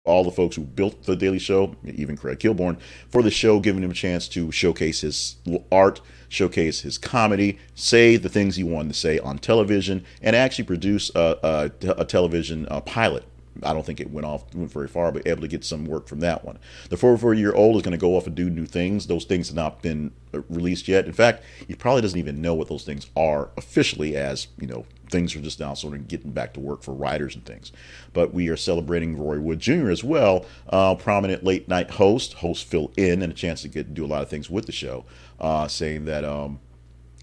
all 0.08 0.24
the 0.24 0.30
folks 0.30 0.56
who 0.56 0.62
built 0.62 1.04
the 1.04 1.14
Daily 1.14 1.38
Show, 1.38 1.76
even 1.84 2.16
Craig 2.16 2.38
Kilborn, 2.38 2.78
for 3.08 3.22
the 3.22 3.30
show, 3.30 3.60
giving 3.60 3.82
him 3.82 3.90
a 3.90 3.94
chance 3.94 4.26
to 4.28 4.50
showcase 4.50 5.02
his 5.02 5.36
art, 5.70 6.00
showcase 6.28 6.80
his 6.80 6.98
comedy, 6.98 7.58
say 7.74 8.16
the 8.16 8.28
things 8.28 8.56
he 8.56 8.64
wanted 8.64 8.92
to 8.92 8.98
say 8.98 9.18
on 9.18 9.38
television, 9.38 10.04
and 10.22 10.34
actually 10.34 10.64
produce 10.64 11.10
a, 11.14 11.70
a, 11.82 11.92
a 11.98 12.04
television 12.04 12.66
uh, 12.70 12.80
pilot 12.80 13.24
I 13.62 13.72
don't 13.72 13.84
think 13.84 14.00
it 14.00 14.10
went 14.10 14.26
off 14.26 14.44
went 14.54 14.72
very 14.72 14.88
far, 14.88 15.12
but 15.12 15.26
able 15.26 15.42
to 15.42 15.48
get 15.48 15.64
some 15.64 15.84
work 15.84 16.06
from 16.06 16.20
that 16.20 16.44
one. 16.44 16.58
The 16.90 16.96
44 16.96 17.34
year 17.34 17.52
old 17.52 17.76
is 17.76 17.82
going 17.82 17.92
to 17.92 17.98
go 17.98 18.16
off 18.16 18.26
and 18.26 18.34
do 18.34 18.50
new 18.50 18.66
things. 18.66 19.06
Those 19.06 19.24
things 19.24 19.48
have 19.48 19.56
not 19.56 19.82
been 19.82 20.12
uh, 20.32 20.42
released 20.48 20.88
yet. 20.88 21.06
In 21.06 21.12
fact, 21.12 21.42
he 21.66 21.74
probably 21.74 22.02
doesn't 22.02 22.18
even 22.18 22.40
know 22.40 22.54
what 22.54 22.68
those 22.68 22.84
things 22.84 23.08
are 23.16 23.50
officially, 23.56 24.16
as 24.16 24.48
you 24.60 24.66
know, 24.66 24.84
things 25.10 25.34
are 25.34 25.40
just 25.40 25.60
now 25.60 25.74
sort 25.74 25.94
of 25.94 26.08
getting 26.08 26.30
back 26.30 26.54
to 26.54 26.60
work 26.60 26.82
for 26.82 26.92
writers 26.92 27.34
and 27.34 27.44
things. 27.44 27.72
But 28.12 28.32
we 28.32 28.48
are 28.48 28.56
celebrating 28.56 29.16
Roy 29.16 29.40
Wood 29.40 29.60
Jr. 29.60 29.90
as 29.90 30.04
well, 30.04 30.46
uh, 30.68 30.94
prominent 30.94 31.44
late 31.44 31.68
night 31.68 31.92
host, 31.92 32.34
host 32.34 32.64
fill 32.66 32.92
in, 32.96 33.22
and 33.22 33.32
a 33.32 33.36
chance 33.36 33.62
to 33.62 33.68
get 33.68 33.94
do 33.94 34.04
a 34.04 34.06
lot 34.06 34.22
of 34.22 34.28
things 34.28 34.50
with 34.50 34.66
the 34.66 34.72
show, 34.72 35.04
uh, 35.40 35.68
saying 35.68 36.04
that 36.04 36.24
um, 36.24 36.60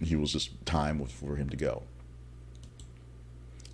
he 0.02 0.16
was 0.16 0.34
just 0.34 0.66
time 0.66 1.04
for 1.06 1.36
him 1.36 1.50
to 1.50 1.58
go. 1.58 1.84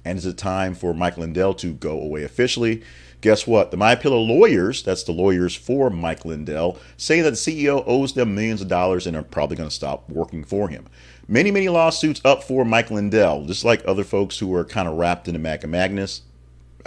And 0.04 0.18
is 0.18 0.26
it 0.26 0.38
time 0.38 0.74
for 0.74 0.94
Mike 0.94 1.18
Lindell 1.18 1.54
to 1.56 1.74
go 1.74 2.00
away 2.00 2.24
officially? 2.24 2.84
Guess 3.22 3.46
what? 3.46 3.70
The 3.70 3.78
My 3.78 3.94
Pillow 3.94 4.20
lawyers, 4.20 4.82
that's 4.82 5.04
the 5.04 5.12
lawyers 5.12 5.56
for 5.56 5.92
Mike 5.92 6.26
Lindell, 6.26 6.80
say 6.98 7.22
that 7.22 7.32
the 7.32 7.36
CEO 7.36 7.84
owes 7.86 8.14
them 8.14 8.34
millions 8.34 8.62
of 8.62 8.68
dollars 8.68 9.06
and 9.06 9.16
are 9.16 9.22
probably 9.22 9.56
going 9.56 9.70
to 9.70 9.76
stop 9.76 10.10
working 10.10 10.44
for 10.44 10.70
him. 10.70 10.88
Many, 11.28 11.52
many 11.52 11.70
lawsuits 11.70 12.20
up 12.26 12.44
for 12.44 12.66
Mike 12.66 12.90
Lindell, 12.90 13.46
just 13.46 13.64
like 13.64 13.84
other 13.88 14.04
folks 14.04 14.40
who 14.40 14.54
are 14.56 14.66
kind 14.66 14.88
of 14.88 14.96
wrapped 14.96 15.28
in 15.28 15.34
the 15.34 15.40
Mac 15.40 15.62
and 15.62 15.72
Magnus. 15.72 16.24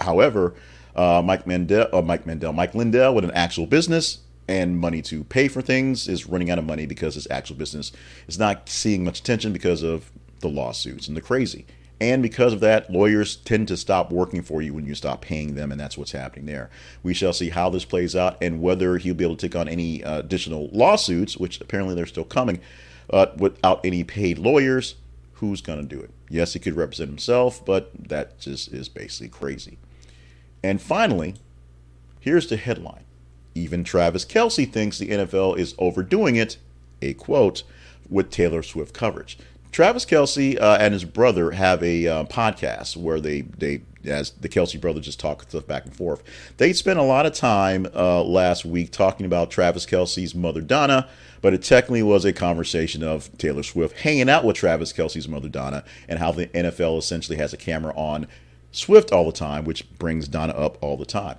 However, 0.00 0.54
uh, 0.96 1.22
Mike 1.24 1.46
Mandel, 1.46 1.88
uh, 1.92 2.02
Mike 2.02 2.26
Mandel, 2.26 2.52
Mike 2.52 2.74
Lindell 2.74 3.14
with 3.14 3.24
an 3.24 3.30
actual 3.30 3.66
business 3.66 4.18
and 4.48 4.78
money 4.78 5.02
to 5.02 5.24
pay 5.24 5.48
for 5.48 5.62
things 5.62 6.08
is 6.08 6.26
running 6.26 6.50
out 6.50 6.58
of 6.58 6.64
money 6.64 6.84
because 6.84 7.14
his 7.14 7.26
actual 7.30 7.56
business 7.56 7.92
is 8.26 8.38
not 8.38 8.68
seeing 8.68 9.04
much 9.04 9.20
attention 9.20 9.52
because 9.52 9.82
of 9.82 10.10
the 10.40 10.48
lawsuits 10.48 11.08
and 11.08 11.16
the 11.16 11.20
crazy. 11.20 11.64
And 12.00 12.22
because 12.22 12.52
of 12.52 12.60
that, 12.60 12.90
lawyers 12.90 13.36
tend 13.36 13.68
to 13.68 13.76
stop 13.76 14.10
working 14.10 14.42
for 14.42 14.60
you 14.60 14.74
when 14.74 14.84
you 14.84 14.94
stop 14.94 15.22
paying 15.22 15.54
them, 15.54 15.70
and 15.70 15.80
that's 15.80 15.96
what's 15.96 16.12
happening 16.12 16.46
there. 16.46 16.68
We 17.02 17.14
shall 17.14 17.32
see 17.32 17.50
how 17.50 17.70
this 17.70 17.84
plays 17.84 18.16
out 18.16 18.36
and 18.42 18.60
whether 18.60 18.98
he'll 18.98 19.14
be 19.14 19.24
able 19.24 19.36
to 19.36 19.48
take 19.48 19.56
on 19.56 19.68
any 19.68 20.02
uh, 20.02 20.18
additional 20.18 20.68
lawsuits, 20.72 21.36
which 21.36 21.60
apparently 21.60 21.94
they're 21.94 22.06
still 22.06 22.24
coming, 22.24 22.60
uh, 23.10 23.26
without 23.36 23.84
any 23.84 24.02
paid 24.02 24.38
lawyers. 24.38 24.96
Who's 25.34 25.60
going 25.60 25.80
to 25.80 25.96
do 25.96 26.00
it? 26.00 26.10
Yes, 26.28 26.52
he 26.52 26.58
could 26.58 26.76
represent 26.76 27.10
himself, 27.10 27.64
but 27.64 27.90
that 28.08 28.38
just 28.38 28.72
is 28.72 28.88
basically 28.88 29.28
crazy. 29.28 29.78
And 30.62 30.80
finally, 30.80 31.34
here's 32.20 32.48
the 32.48 32.56
headline 32.56 33.04
Even 33.54 33.84
Travis 33.84 34.24
Kelce 34.24 34.70
thinks 34.70 34.98
the 34.98 35.10
NFL 35.10 35.58
is 35.58 35.74
overdoing 35.78 36.36
it, 36.36 36.56
a 37.00 37.14
quote, 37.14 37.62
with 38.08 38.30
Taylor 38.30 38.62
Swift 38.62 38.94
coverage. 38.94 39.38
Travis 39.74 40.04
Kelce 40.04 40.56
uh, 40.60 40.76
and 40.78 40.94
his 40.94 41.04
brother 41.04 41.50
have 41.50 41.82
a 41.82 42.06
uh, 42.06 42.24
podcast 42.26 42.96
where 42.96 43.18
they 43.18 43.40
they 43.40 43.82
as 44.04 44.30
the 44.30 44.48
Kelce 44.48 44.80
brothers 44.80 45.04
just 45.04 45.18
talk 45.18 45.42
stuff 45.42 45.66
back 45.66 45.84
and 45.84 45.92
forth. 45.92 46.22
They 46.58 46.72
spent 46.72 47.00
a 47.00 47.02
lot 47.02 47.26
of 47.26 47.32
time 47.32 47.88
uh, 47.92 48.22
last 48.22 48.64
week 48.64 48.92
talking 48.92 49.26
about 49.26 49.50
Travis 49.50 49.84
Kelce's 49.84 50.32
mother 50.32 50.60
Donna, 50.60 51.08
but 51.42 51.54
it 51.54 51.64
technically 51.64 52.04
was 52.04 52.24
a 52.24 52.32
conversation 52.32 53.02
of 53.02 53.36
Taylor 53.36 53.64
Swift 53.64 53.98
hanging 53.98 54.30
out 54.30 54.44
with 54.44 54.54
Travis 54.54 54.92
Kelce's 54.92 55.26
mother 55.26 55.48
Donna 55.48 55.82
and 56.08 56.20
how 56.20 56.30
the 56.30 56.46
NFL 56.46 56.96
essentially 56.96 57.38
has 57.38 57.52
a 57.52 57.56
camera 57.56 57.92
on 57.96 58.28
Swift 58.70 59.10
all 59.10 59.26
the 59.26 59.32
time, 59.32 59.64
which 59.64 59.90
brings 59.98 60.28
Donna 60.28 60.52
up 60.52 60.78
all 60.84 60.96
the 60.96 61.04
time. 61.04 61.36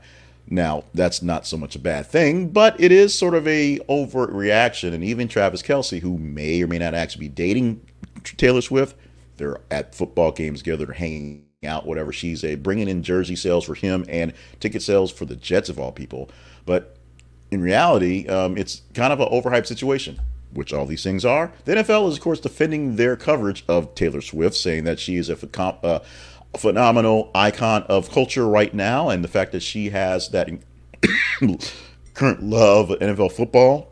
Now, 0.47 0.83
that's 0.93 1.21
not 1.21 1.47
so 1.47 1.57
much 1.57 1.75
a 1.75 1.79
bad 1.79 2.05
thing, 2.05 2.49
but 2.49 2.79
it 2.79 2.91
is 2.91 3.15
sort 3.15 3.33
of 3.33 3.47
a 3.47 3.79
overt 3.87 4.29
reaction. 4.29 4.93
And 4.93 5.03
even 5.05 5.27
Travis 5.27 5.63
Kelce, 5.63 6.01
who 6.01 6.17
may 6.17 6.61
or 6.61 6.67
may 6.67 6.77
not 6.77 6.93
actually 6.93 7.29
be 7.29 7.33
dating 7.33 7.81
Taylor 8.33 8.61
Swift. 8.61 8.95
They're 9.37 9.59
at 9.69 9.93
football 9.93 10.31
games 10.31 10.59
together, 10.59 10.93
hanging 10.93 11.45
out, 11.65 11.85
whatever. 11.85 12.11
She's 12.11 12.43
a 12.43 12.55
bringing 12.55 12.87
in 12.87 13.03
jersey 13.03 13.35
sales 13.35 13.65
for 13.65 13.75
him 13.75 14.05
and 14.07 14.33
ticket 14.59 14.81
sales 14.81 15.11
for 15.11 15.25
the 15.25 15.35
Jets 15.35 15.69
of 15.69 15.79
all 15.79 15.91
people. 15.91 16.29
But 16.65 16.97
in 17.51 17.61
reality, 17.61 18.27
um, 18.27 18.57
it's 18.57 18.81
kind 18.93 19.11
of 19.13 19.19
an 19.19 19.29
overhyped 19.29 19.67
situation, 19.67 20.19
which 20.53 20.73
all 20.73 20.85
these 20.85 21.03
things 21.03 21.25
are. 21.25 21.51
The 21.65 21.75
NFL 21.75 22.09
is, 22.09 22.15
of 22.15 22.21
course, 22.21 22.39
defending 22.39 22.95
their 22.95 23.15
coverage 23.15 23.63
of 23.67 23.93
Taylor 23.95 24.21
Swift, 24.21 24.55
saying 24.55 24.85
that 24.85 24.99
she 24.99 25.17
is 25.17 25.29
a 25.29 25.37
uh, 25.59 25.99
phenomenal 26.57 27.31
icon 27.35 27.83
of 27.83 28.11
culture 28.11 28.47
right 28.47 28.73
now, 28.73 29.09
and 29.09 29.23
the 29.23 29.27
fact 29.27 29.51
that 29.51 29.61
she 29.61 29.89
has 29.89 30.29
that 30.29 30.49
current 32.13 32.43
love 32.43 32.91
of 32.91 32.99
NFL 32.99 33.31
football, 33.31 33.91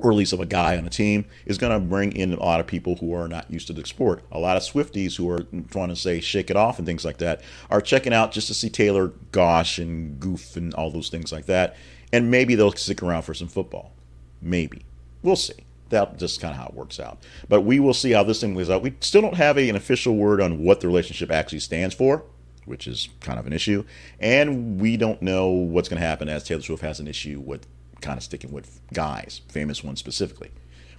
or 0.00 0.10
at 0.10 0.16
least 0.16 0.32
of 0.32 0.40
a 0.40 0.46
guy 0.46 0.76
on 0.76 0.86
a 0.86 0.90
team, 0.90 1.24
is 1.46 1.58
going 1.58 1.72
to 1.72 1.78
bring 1.78 2.12
in 2.12 2.32
a 2.32 2.40
lot 2.40 2.60
of 2.60 2.66
people 2.66 2.96
who 2.96 3.14
are 3.14 3.28
not 3.28 3.50
used 3.50 3.66
to 3.68 3.72
the 3.72 3.86
sport. 3.86 4.22
A 4.32 4.38
lot 4.38 4.56
of 4.56 4.62
Swifties 4.62 5.16
who 5.16 5.28
are 5.30 5.46
trying 5.70 5.88
to 5.88 5.96
say 5.96 6.20
shake 6.20 6.50
it 6.50 6.56
off 6.56 6.78
and 6.78 6.86
things 6.86 7.04
like 7.04 7.18
that 7.18 7.42
are 7.70 7.80
checking 7.80 8.12
out 8.12 8.32
just 8.32 8.48
to 8.48 8.54
see 8.54 8.70
Taylor 8.70 9.12
Gosh 9.32 9.78
and 9.78 10.18
Goof 10.18 10.56
and 10.56 10.74
all 10.74 10.90
those 10.90 11.08
things 11.08 11.32
like 11.32 11.46
that. 11.46 11.76
And 12.12 12.30
maybe 12.30 12.54
they'll 12.54 12.72
stick 12.72 13.02
around 13.02 13.22
for 13.22 13.34
some 13.34 13.48
football. 13.48 13.92
Maybe. 14.40 14.84
We'll 15.22 15.36
see. 15.36 15.64
That's 15.90 16.18
just 16.18 16.40
kind 16.40 16.52
of 16.52 16.60
how 16.60 16.68
it 16.68 16.74
works 16.74 17.00
out. 17.00 17.18
But 17.48 17.62
we 17.62 17.80
will 17.80 17.94
see 17.94 18.12
how 18.12 18.22
this 18.22 18.40
thing 18.40 18.54
plays 18.54 18.70
out. 18.70 18.82
We 18.82 18.94
still 19.00 19.22
don't 19.22 19.34
have 19.34 19.56
a, 19.56 19.68
an 19.68 19.76
official 19.76 20.16
word 20.16 20.40
on 20.40 20.62
what 20.62 20.80
the 20.80 20.86
relationship 20.86 21.30
actually 21.30 21.60
stands 21.60 21.94
for 21.94 22.24
which 22.68 22.86
is 22.86 23.08
kind 23.20 23.38
of 23.38 23.46
an 23.46 23.52
issue. 23.52 23.84
And 24.20 24.80
we 24.80 24.96
don't 24.96 25.20
know 25.22 25.48
what's 25.48 25.88
going 25.88 26.00
to 26.00 26.06
happen 26.06 26.28
as 26.28 26.44
Taylor 26.44 26.62
Swift 26.62 26.82
has 26.82 27.00
an 27.00 27.08
issue 27.08 27.40
with 27.40 27.66
kind 28.00 28.16
of 28.16 28.22
sticking 28.22 28.52
with 28.52 28.80
guys, 28.92 29.40
famous 29.48 29.82
ones 29.82 29.98
specifically. 29.98 30.50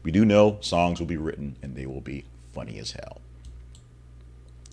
We 0.03 0.12
do 0.12 0.25
know 0.25 0.58
songs 0.62 1.00
will 1.00 1.08
be 1.08 1.18
written 1.18 1.58
and 1.62 1.75
they 1.75 1.86
will 1.86 2.01
be 2.01 2.25
funny 2.53 2.79
as 2.79 2.91
hell. 2.91 3.22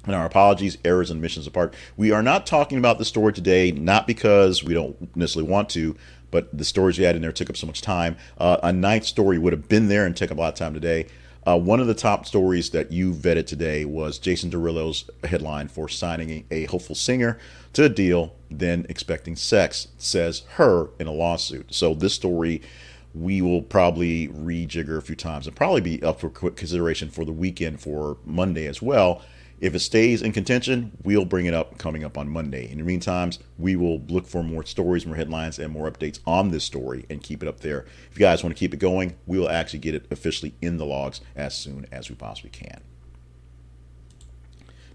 And 0.05 0.15
our 0.15 0.25
apologies, 0.25 0.79
errors, 0.85 1.11
and 1.11 1.21
missions 1.21 1.49
apart. 1.49 1.75
We 1.97 2.13
are 2.13 2.23
not 2.23 2.47
talking 2.47 2.79
about 2.79 2.99
the 2.99 3.05
story 3.05 3.33
today, 3.33 3.73
not 3.73 4.07
because 4.07 4.63
we 4.63 4.73
don't 4.73 5.17
necessarily 5.17 5.51
want 5.51 5.69
to, 5.71 5.97
but 6.31 6.57
the 6.57 6.65
stories 6.65 6.99
we 6.99 7.05
had 7.05 7.17
in 7.17 7.23
there 7.23 7.33
took 7.33 7.51
up 7.51 7.57
so 7.57 7.67
much 7.67 7.81
time. 7.81 8.17
Uh, 8.39 8.59
a 8.63 8.73
ninth 8.73 9.05
story 9.05 9.37
would 9.37 9.53
have 9.53 9.69
been 9.69 9.89
there 9.89 10.07
and 10.07 10.17
took 10.17 10.31
up 10.31 10.39
a 10.39 10.41
lot 10.41 10.53
of 10.53 10.59
time 10.59 10.75
today. 10.75 11.07
Uh, 11.47 11.57
one 11.57 11.79
of 11.79 11.87
the 11.87 11.95
top 11.95 12.27
stories 12.27 12.71
that 12.71 12.91
you 12.91 13.13
vetted 13.13 13.47
today 13.47 13.85
was 13.85 14.19
Jason 14.19 14.51
Derulo's 14.51 15.09
headline 15.23 15.69
for 15.69 15.89
signing 15.89 16.45
a, 16.51 16.65
hopeful 16.65 16.97
singer 16.97 17.39
to 17.73 17.85
a 17.85 17.89
deal, 17.89 18.35
then 18.51 18.85
expecting 18.89 19.37
sex, 19.37 19.89
says 19.97 20.43
her 20.55 20.91
in 20.99 21.07
a 21.07 21.13
lawsuit. 21.13 21.73
So 21.73 21.95
this 21.95 22.15
story 22.15 22.63
we 23.15 23.41
will 23.41 23.63
probably 23.63 24.29
rejigger 24.29 24.99
a 24.99 25.03
few 25.03 25.17
times 25.17 25.47
and 25.47 25.57
probably 25.57 25.81
be 25.81 26.03
up 26.03 26.21
for 26.21 26.29
consideration 26.29 27.09
for 27.09 27.25
the 27.25 27.33
weekend 27.33 27.81
for 27.81 28.19
Monday 28.27 28.67
as 28.67 28.83
well 28.83 29.23
if 29.59 29.75
it 29.75 29.81
stays 29.81 30.21
in 30.21 30.33
contention, 30.33 30.93
we'll 31.03 31.25
bring 31.25 31.47
it 31.47 31.55
up 31.55 31.79
coming 31.79 32.05
up 32.05 32.19
on 32.19 32.29
Monday. 32.29 32.71
In 32.71 32.79
the 32.79 32.85
meantime, 32.85 33.31
we 33.59 33.75
will 33.75 34.01
look 34.09 34.27
for 34.27 34.43
more 34.43 34.65
stories, 34.65 35.07
more 35.07 35.17
headlines, 35.17 35.59
and 35.59 35.73
more 35.73 35.91
updates 35.91 36.21
on 36.27 36.51
this 36.51 36.65
story 36.65 37.07
and 37.09 37.23
keep 37.23 37.43
it 37.43 37.49
up 37.49 37.61
there. 37.61 37.87
If 38.11 38.19
you 38.19 38.21
guys 38.21 38.43
want 38.43 38.55
to 38.55 38.59
keep 38.59 38.75
it 38.75 38.79
going, 38.79 39.17
we 39.27 39.39
will 39.39 39.49
actually 39.49 39.79
get 39.79 39.95
it 39.95 40.07
officially 40.11 40.55
in 40.61 40.77
the 40.77 40.85
logs 40.85 41.23
as 41.35 41.55
soon 41.55 41.87
as 41.91 42.11
we 42.11 42.17
possibly 42.17 42.51
can. 42.51 42.83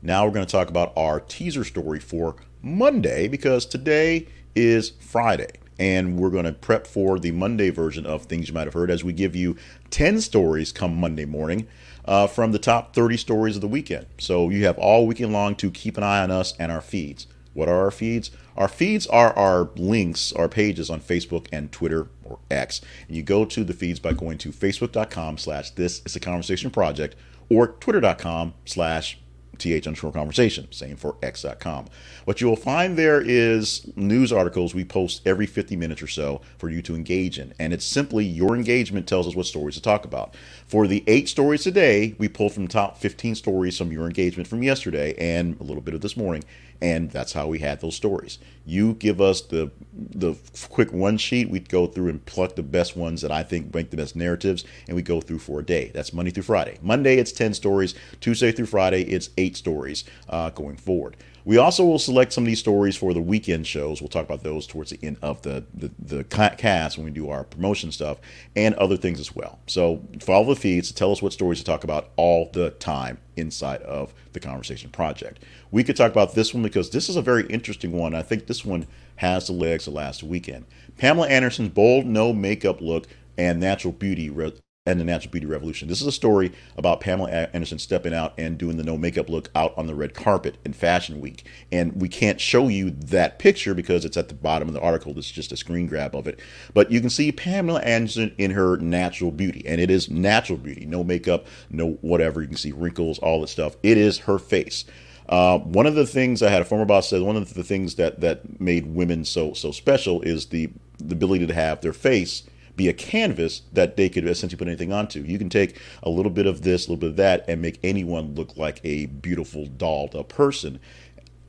Now 0.03 0.25
we're 0.25 0.32
going 0.32 0.46
to 0.46 0.51
talk 0.51 0.70
about 0.70 0.94
our 0.96 1.20
teaser 1.20 1.63
story 1.63 2.00
for 2.00 2.36
Monday 2.62 3.27
because 3.27 3.65
today 3.65 4.27
is 4.56 4.91
Friday 5.00 5.53
and 5.81 6.15
we're 6.15 6.29
going 6.29 6.45
to 6.45 6.53
prep 6.53 6.85
for 6.85 7.17
the 7.17 7.31
Monday 7.31 7.71
version 7.71 8.05
of 8.05 8.25
things 8.25 8.47
you 8.47 8.53
might 8.53 8.67
have 8.67 8.75
heard 8.75 8.91
as 8.91 9.03
we 9.03 9.11
give 9.11 9.35
you 9.35 9.57
10 9.89 10.21
stories 10.21 10.71
come 10.71 10.95
Monday 10.95 11.25
morning 11.25 11.67
uh, 12.05 12.27
from 12.27 12.51
the 12.51 12.59
top 12.59 12.93
30 12.93 13.17
stories 13.17 13.55
of 13.55 13.61
the 13.61 13.67
weekend. 13.67 14.05
So 14.19 14.50
you 14.50 14.63
have 14.65 14.77
all 14.77 15.07
weekend 15.07 15.33
long 15.33 15.55
to 15.55 15.71
keep 15.71 15.97
an 15.97 16.03
eye 16.03 16.21
on 16.21 16.29
us 16.29 16.53
and 16.59 16.71
our 16.71 16.81
feeds. 16.81 17.25
What 17.55 17.67
are 17.67 17.83
our 17.83 17.89
feeds? 17.89 18.29
Our 18.55 18.67
feeds 18.67 19.07
are 19.07 19.33
our 19.33 19.71
links, 19.75 20.31
our 20.33 20.47
pages 20.47 20.91
on 20.91 21.01
Facebook 21.01 21.47
and 21.51 21.71
Twitter 21.71 22.09
or 22.23 22.38
X. 22.51 22.81
And 23.07 23.17
you 23.17 23.23
go 23.23 23.43
to 23.43 23.63
the 23.63 23.73
feeds 23.73 24.00
by 24.00 24.13
going 24.13 24.38
to 24.38 24.51
facebook.com 24.51 25.39
slash 25.39 25.71
this 25.71 26.03
is 26.05 26.15
a 26.15 26.19
conversation 26.19 26.69
project 26.69 27.15
or 27.50 27.69
twitter.com 27.69 28.53
slash 28.65 29.17
th 29.62 29.88
underscore 29.88 30.12
conversation. 30.12 30.68
Same 30.72 30.96
for 30.96 31.15
x.com. 31.22 31.86
What 32.25 32.41
you 32.41 32.48
will 32.48 32.56
find 32.56 32.98
there 32.98 33.22
is 33.22 33.89
news 33.96 34.32
articles 34.32 34.74
we 34.74 34.84
post 34.84 35.22
every 35.25 35.46
50 35.46 35.75
minutes 35.75 36.01
or 36.01 36.08
so 36.08 36.41
for 36.58 36.70
you 36.70 36.82
to 36.82 36.96
engage 36.96 37.39
in. 37.39 37.53
And 37.60 37.74
it's 37.74 37.86
simply 37.86 38.25
your 38.25 38.56
engagement 38.56 39.08
tells 39.08 39.27
us 39.27 39.36
what 39.36 39.46
stories 39.46 39.75
to 39.75 39.82
talk 39.82 40.06
about. 40.06 40.36
For 40.68 40.88
the 40.88 41.03
eight 41.08 41.30
stories 41.30 41.63
today, 41.63 42.15
we 42.18 42.27
pulled 42.27 42.53
from 42.53 42.68
top 42.68 42.98
15 42.98 43.36
stories 43.36 43.77
from 43.77 43.91
your 43.91 44.06
engagement 44.06 44.48
from 44.48 44.63
yesterday 44.63 45.13
and 45.18 45.60
a 45.60 45.63
little 45.63 45.82
bit 45.82 45.94
of 45.94 46.01
this 46.01 46.18
morning 46.18 46.44
and 46.81 47.11
that's 47.11 47.33
how 47.33 47.47
we 47.47 47.59
had 47.59 47.79
those 47.81 47.95
stories. 47.95 48.39
You 48.65 48.93
give 48.93 49.21
us 49.21 49.41
the 49.41 49.71
the 49.93 50.35
quick 50.69 50.91
one 50.91 51.17
sheet, 51.17 51.50
we'd 51.50 51.69
go 51.69 51.88
through 51.88 52.09
and 52.09 52.25
pluck 52.25 52.55
the 52.55 52.63
best 52.63 52.95
ones 52.97 53.21
that 53.21 53.31
I 53.31 53.43
think 53.43 53.73
make 53.73 53.91
the 53.91 53.97
best 53.97 54.15
narratives, 54.15 54.65
and 54.88 54.95
we 54.95 55.01
go 55.01 55.21
through 55.21 55.39
for 55.39 55.59
a 55.59 55.65
day. 55.65 55.91
That's 55.93 56.13
Monday 56.13 56.31
through 56.31 56.43
Friday. 56.43 56.77
Monday 56.81 57.17
it's 57.17 57.31
ten 57.31 57.53
stories. 57.53 57.93
Tuesday 58.19 58.51
through 58.51 58.67
Friday 58.67 59.03
it's 59.03 59.29
eight 59.38 59.55
stories 59.57 60.03
uh, 60.29 60.50
going 60.50 60.77
forward. 60.77 61.17
We 61.43 61.57
also 61.57 61.83
will 61.83 62.00
select 62.00 62.33
some 62.33 62.43
of 62.43 62.48
these 62.48 62.60
stories 62.60 62.95
for 62.95 63.13
the 63.13 63.21
weekend 63.21 63.65
shows. 63.65 64.01
We'll 64.01 64.10
talk 64.10 64.25
about 64.25 64.43
those 64.43 64.67
towards 64.67 64.91
the 64.91 65.00
end 65.01 65.17
of 65.21 65.41
the, 65.41 65.65
the, 65.74 65.91
the 66.00 66.24
cast 66.24 66.98
when 66.98 67.05
we 67.05 67.12
do 67.12 67.29
our 67.29 67.43
promotion 67.43 67.91
stuff 67.91 68.19
and 68.55 68.75
other 68.75 68.98
things 68.98 69.19
as 69.19 69.36
well. 69.36 69.60
So 69.67 70.03
follow 70.19 70.53
the 70.53 70.55
feeds 70.55 70.89
to 70.89 70.95
tell 70.95 71.12
us 71.12 71.21
what 71.21 71.33
stories 71.33 71.60
to 71.60 71.65
talk 71.65 71.83
about 71.83 72.10
all 72.15 72.50
the 72.53 72.71
time 72.71 73.17
inside 73.36 73.81
of 73.81 74.13
the 74.33 74.39
Conversation 74.39 74.89
Project. 74.91 75.43
We 75.71 75.83
could 75.83 75.95
talk 75.95 76.12
about 76.12 76.36
this 76.36 76.53
one 76.53 76.63
because 76.63 76.89
this 76.89 77.10
is 77.10 77.15
a 77.15 77.21
very 77.21 77.45
interesting 77.48 77.91
one. 77.91 78.13
I 78.13 78.21
think 78.21 78.48
this 78.48 78.63
one 78.63 78.86
has 79.15 79.48
the 79.48 79.53
legs 79.53 79.88
of 79.88 79.93
last 79.93 80.24
weekend. 80.24 80.65
Pamela 80.98 81.27
Anderson's 81.27 81.69
bold 81.69 82.05
no 82.05 82.33
makeup 82.33 82.81
look 82.81 83.07
and 83.38 83.60
natural 83.60 83.93
beauty 83.93 84.29
re- 84.29 84.53
and 84.88 85.00
the 85.00 85.03
natural 85.03 85.31
beauty 85.31 85.45
revolution. 85.45 85.88
This 85.88 86.01
is 86.01 86.07
a 86.07 86.11
story 86.11 86.51
about 86.75 87.01
Pamela 87.01 87.29
Anderson 87.29 87.77
stepping 87.77 88.15
out 88.15 88.33
and 88.39 88.57
doing 88.57 88.77
the 88.77 88.83
no 88.83 88.97
makeup 88.97 89.29
look 89.29 89.51
out 89.53 89.77
on 89.77 89.85
the 89.85 89.93
red 89.93 90.15
carpet 90.15 90.57
in 90.65 90.73
Fashion 90.73 91.21
Week. 91.21 91.45
And 91.71 92.01
we 92.01 92.09
can't 92.09 92.41
show 92.41 92.67
you 92.67 92.89
that 92.89 93.38
picture 93.38 93.75
because 93.75 94.05
it's 94.05 94.17
at 94.17 94.27
the 94.27 94.33
bottom 94.33 94.67
of 94.67 94.73
the 94.73 94.81
article. 94.81 95.17
Is 95.19 95.29
just 95.29 95.51
a 95.51 95.57
screen 95.57 95.85
grab 95.85 96.15
of 96.15 96.25
it. 96.25 96.39
But 96.73 96.91
you 96.91 97.00
can 97.00 97.11
see 97.11 97.31
Pamela 97.31 97.81
Anderson 97.81 98.33
in 98.39 98.51
her 98.51 98.77
natural 98.77 99.29
beauty. 99.29 99.63
And 99.67 99.79
it 99.79 99.91
is 99.91 100.09
natural 100.09 100.57
beauty. 100.57 100.88
No 100.88 101.03
makeup, 101.03 101.45
no 101.69 101.91
whatever. 102.01 102.41
You 102.41 102.47
can 102.47 102.57
see 102.57 102.71
wrinkles, 102.71 103.19
all 103.19 103.41
that 103.41 103.50
stuff. 103.50 103.75
It 103.83 104.00
is 104.00 104.19
her 104.19 104.39
face. 104.39 104.85
Uh, 105.29 105.59
one 105.59 105.85
of 105.85 105.93
the 105.93 106.07
things 106.07 106.41
I 106.41 106.50
had 106.50 106.63
a 106.63 106.65
former 106.65 106.85
boss 106.85 107.07
said, 107.07 107.21
one 107.21 107.38
of 107.38 107.53
the 107.53 107.63
things 107.63 107.95
that, 107.95 108.19
that 108.21 108.59
made 108.59 108.88
women 108.88 109.25
so 109.25 109.53
so 109.53 109.71
special 109.71 110.21
is 110.23 110.47
the, 110.47 110.71
the 110.97 111.13
ability 111.13 111.45
to 111.45 111.53
have 111.53 111.81
their 111.81 111.93
face 111.93 112.43
be 112.75 112.87
a 112.87 112.93
canvas 112.93 113.63
that 113.73 113.97
they 113.97 114.09
could 114.09 114.25
essentially 114.25 114.57
put 114.57 114.67
anything 114.67 114.93
onto. 114.93 115.21
You 115.21 115.37
can 115.37 115.49
take 115.49 115.79
a 116.03 116.09
little 116.09 116.31
bit 116.31 116.45
of 116.45 116.61
this, 116.61 116.87
a 116.87 116.89
little 116.89 116.99
bit 116.99 117.09
of 117.11 117.15
that, 117.17 117.45
and 117.47 117.61
make 117.61 117.79
anyone 117.83 118.35
look 118.35 118.57
like 118.57 118.79
a 118.83 119.07
beautiful 119.07 119.65
dolled 119.65 120.15
up 120.15 120.29
person. 120.29 120.79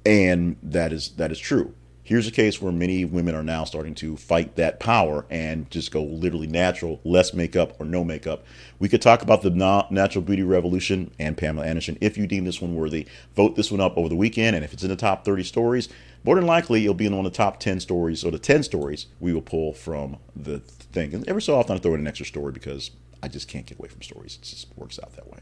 And 0.04 0.56
that 0.62 0.92
is 0.92 1.10
that 1.10 1.30
is 1.30 1.38
true. 1.38 1.74
Here's 2.04 2.26
a 2.26 2.32
case 2.32 2.60
where 2.60 2.72
many 2.72 3.04
women 3.04 3.36
are 3.36 3.44
now 3.44 3.62
starting 3.62 3.94
to 3.96 4.16
fight 4.16 4.56
that 4.56 4.80
power 4.80 5.24
and 5.30 5.70
just 5.70 5.92
go 5.92 6.02
literally 6.02 6.48
natural, 6.48 7.00
less 7.04 7.32
makeup 7.32 7.76
or 7.78 7.86
no 7.86 8.02
makeup. 8.02 8.44
We 8.80 8.88
could 8.88 9.00
talk 9.00 9.22
about 9.22 9.42
the 9.42 9.50
natural 9.88 10.22
beauty 10.22 10.42
revolution 10.42 11.12
and 11.20 11.36
Pamela 11.36 11.64
Anderson 11.64 11.98
if 12.00 12.18
you 12.18 12.26
deem 12.26 12.44
this 12.44 12.60
one 12.60 12.74
worthy. 12.74 13.06
Vote 13.36 13.54
this 13.54 13.70
one 13.70 13.80
up 13.80 13.96
over 13.96 14.08
the 14.08 14.16
weekend, 14.16 14.56
and 14.56 14.64
if 14.64 14.72
it's 14.72 14.82
in 14.82 14.88
the 14.88 14.96
top 14.96 15.24
30 15.24 15.44
stories, 15.44 15.88
more 16.24 16.36
than 16.36 16.46
likely 16.46 16.82
it'll 16.82 16.94
be 16.94 17.06
in 17.06 17.16
one 17.16 17.26
of 17.26 17.32
the 17.32 17.36
top 17.36 17.58
10 17.60 17.80
stories 17.80 18.24
or 18.24 18.30
the 18.30 18.38
10 18.38 18.62
stories 18.62 19.06
we 19.20 19.32
will 19.32 19.42
pull 19.42 19.72
from 19.72 20.18
the 20.36 20.60
thing. 20.60 21.14
And 21.14 21.28
every 21.28 21.42
so 21.42 21.58
often 21.58 21.76
I 21.76 21.80
throw 21.80 21.94
in 21.94 22.00
an 22.00 22.06
extra 22.06 22.26
story 22.26 22.52
because 22.52 22.90
I 23.22 23.28
just 23.28 23.48
can't 23.48 23.66
get 23.66 23.78
away 23.78 23.88
from 23.88 24.02
stories. 24.02 24.38
It 24.40 24.44
just 24.44 24.68
works 24.76 24.98
out 25.02 25.14
that 25.14 25.30
way. 25.30 25.40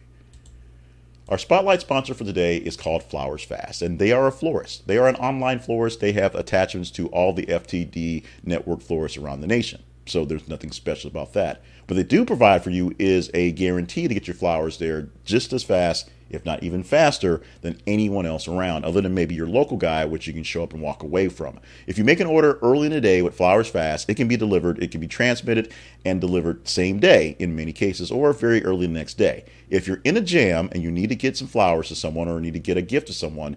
Our 1.28 1.38
spotlight 1.38 1.80
sponsor 1.80 2.12
for 2.12 2.24
today 2.24 2.56
is 2.56 2.76
called 2.76 3.04
Flowers 3.04 3.44
Fast, 3.44 3.82
and 3.82 4.00
they 4.00 4.10
are 4.10 4.26
a 4.26 4.32
florist. 4.32 4.88
They 4.88 4.98
are 4.98 5.06
an 5.06 5.14
online 5.16 5.60
florist. 5.60 6.00
They 6.00 6.12
have 6.12 6.34
attachments 6.34 6.90
to 6.92 7.06
all 7.08 7.32
the 7.32 7.46
FTD 7.46 8.24
network 8.42 8.80
florists 8.80 9.16
around 9.16 9.40
the 9.40 9.46
nation. 9.46 9.84
So 10.10 10.24
there's 10.24 10.48
nothing 10.48 10.72
special 10.72 11.10
about 11.10 11.32
that. 11.34 11.62
What 11.86 11.96
they 11.96 12.02
do 12.02 12.24
provide 12.24 12.64
for 12.64 12.70
you 12.70 12.94
is 12.98 13.30
a 13.32 13.52
guarantee 13.52 14.08
to 14.08 14.14
get 14.14 14.26
your 14.26 14.34
flowers 14.34 14.78
there 14.78 15.08
just 15.24 15.52
as 15.52 15.62
fast 15.62 16.10
if 16.30 16.44
not 16.44 16.62
even 16.62 16.82
faster, 16.82 17.42
than 17.60 17.76
anyone 17.86 18.24
else 18.24 18.48
around, 18.48 18.84
other 18.84 19.00
than 19.00 19.12
maybe 19.12 19.34
your 19.34 19.48
local 19.48 19.76
guy, 19.76 20.04
which 20.04 20.26
you 20.26 20.32
can 20.32 20.44
show 20.44 20.62
up 20.62 20.72
and 20.72 20.80
walk 20.80 21.02
away 21.02 21.28
from. 21.28 21.58
If 21.86 21.98
you 21.98 22.04
make 22.04 22.20
an 22.20 22.28
order 22.28 22.58
early 22.62 22.86
in 22.86 22.92
the 22.92 23.00
day 23.00 23.20
with 23.20 23.36
Flowers 23.36 23.68
Fast, 23.68 24.08
it 24.08 24.14
can 24.14 24.28
be 24.28 24.36
delivered, 24.36 24.82
it 24.82 24.92
can 24.92 25.00
be 25.00 25.08
transmitted 25.08 25.72
and 26.04 26.20
delivered 26.20 26.66
same 26.66 27.00
day 27.00 27.36
in 27.38 27.56
many 27.56 27.72
cases, 27.72 28.10
or 28.10 28.32
very 28.32 28.64
early 28.64 28.86
the 28.86 28.92
next 28.92 29.14
day. 29.14 29.44
If 29.68 29.86
you're 29.86 30.00
in 30.04 30.16
a 30.16 30.20
jam 30.20 30.68
and 30.72 30.82
you 30.82 30.90
need 30.90 31.08
to 31.08 31.16
get 31.16 31.36
some 31.36 31.48
flowers 31.48 31.88
to 31.88 31.96
someone 31.96 32.28
or 32.28 32.40
need 32.40 32.54
to 32.54 32.60
get 32.60 32.76
a 32.76 32.82
gift 32.82 33.08
to 33.08 33.12
someone, 33.12 33.56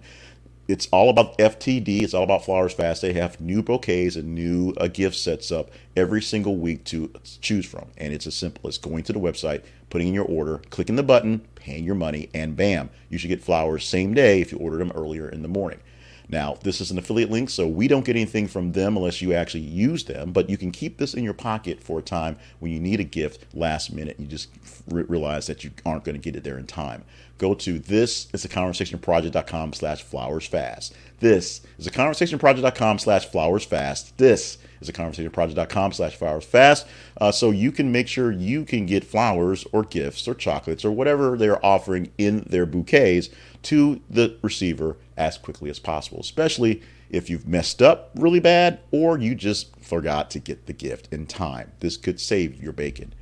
it's 0.66 0.88
all 0.92 1.10
about 1.10 1.36
FTD. 1.38 2.02
It's 2.02 2.14
all 2.14 2.22
about 2.22 2.44
Flowers 2.44 2.72
Fast. 2.72 3.02
They 3.02 3.12
have 3.12 3.40
new 3.40 3.62
bouquets 3.62 4.16
and 4.16 4.34
new 4.34 4.72
uh, 4.78 4.88
gift 4.88 5.16
sets 5.16 5.52
up 5.52 5.70
every 5.96 6.22
single 6.22 6.56
week 6.56 6.84
to 6.84 7.12
choose 7.40 7.66
from. 7.66 7.86
And 7.96 8.12
it's 8.12 8.26
as 8.26 8.34
simple 8.34 8.68
as 8.68 8.78
going 8.78 9.04
to 9.04 9.12
the 9.12 9.20
website, 9.20 9.62
putting 9.90 10.08
in 10.08 10.14
your 10.14 10.24
order, 10.24 10.58
clicking 10.70 10.96
the 10.96 11.02
button, 11.02 11.40
paying 11.54 11.84
your 11.84 11.94
money, 11.94 12.30
and 12.32 12.56
bam, 12.56 12.90
you 13.10 13.18
should 13.18 13.28
get 13.28 13.42
flowers 13.42 13.84
same 13.84 14.14
day 14.14 14.40
if 14.40 14.52
you 14.52 14.58
order 14.58 14.78
them 14.78 14.92
earlier 14.94 15.28
in 15.28 15.42
the 15.42 15.48
morning. 15.48 15.80
Now, 16.28 16.56
this 16.62 16.80
is 16.80 16.90
an 16.90 16.98
affiliate 16.98 17.30
link, 17.30 17.50
so 17.50 17.66
we 17.66 17.86
don't 17.86 18.04
get 18.04 18.16
anything 18.16 18.48
from 18.48 18.72
them 18.72 18.96
unless 18.96 19.20
you 19.20 19.34
actually 19.34 19.60
use 19.60 20.04
them, 20.04 20.32
but 20.32 20.48
you 20.48 20.56
can 20.56 20.70
keep 20.72 20.96
this 20.96 21.14
in 21.14 21.22
your 21.22 21.34
pocket 21.34 21.82
for 21.82 21.98
a 21.98 22.02
time 22.02 22.36
when 22.60 22.72
you 22.72 22.80
need 22.80 23.00
a 23.00 23.04
gift 23.04 23.44
last 23.54 23.92
minute. 23.92 24.18
You 24.18 24.26
just 24.26 24.48
realize 24.88 25.46
that 25.48 25.64
you 25.64 25.70
aren't 25.84 26.04
going 26.04 26.14
to 26.14 26.20
get 26.20 26.36
it 26.36 26.44
there 26.44 26.58
in 26.58 26.66
time. 26.66 27.04
Go 27.36 27.54
to 27.54 27.78
this 27.78 28.28
is 28.32 28.44
a 28.44 28.48
conversationproject.com 28.48 29.72
slash 29.74 30.02
flowers 30.02 30.46
fast. 30.46 30.94
This 31.20 31.60
is 31.78 31.86
a 31.86 31.90
conversationproject.com 31.90 33.00
slash 33.00 33.26
flowers 33.26 33.64
fast. 33.64 34.16
This 34.16 34.58
is 34.80 34.88
a 34.88 34.92
conversationproject.com 34.92 35.92
slash 35.92 36.14
flowers 36.14 36.44
fast. 36.44 36.86
Uh, 37.20 37.32
so 37.32 37.50
you 37.50 37.72
can 37.72 37.90
make 37.90 38.08
sure 38.08 38.30
you 38.30 38.64
can 38.64 38.86
get 38.86 39.04
flowers 39.04 39.66
or 39.72 39.82
gifts 39.82 40.28
or 40.28 40.34
chocolates 40.34 40.84
or 40.84 40.92
whatever 40.92 41.36
they're 41.36 41.64
offering 41.64 42.10
in 42.18 42.40
their 42.48 42.66
bouquets 42.66 43.30
to 43.62 44.00
the 44.08 44.36
receiver 44.42 44.96
as 45.16 45.38
quickly 45.38 45.70
as 45.70 45.78
possible, 45.78 46.20
especially 46.20 46.82
if 47.10 47.30
you've 47.30 47.46
messed 47.46 47.80
up 47.80 48.10
really 48.16 48.40
bad 48.40 48.80
or 48.90 49.18
you 49.18 49.34
just 49.34 49.76
forgot 49.80 50.30
to 50.30 50.38
get 50.38 50.66
the 50.66 50.72
gift 50.72 51.12
in 51.12 51.26
time. 51.26 51.72
This 51.80 51.96
could 51.96 52.20
save 52.20 52.60
your 52.60 52.72
bacon, 52.72 53.14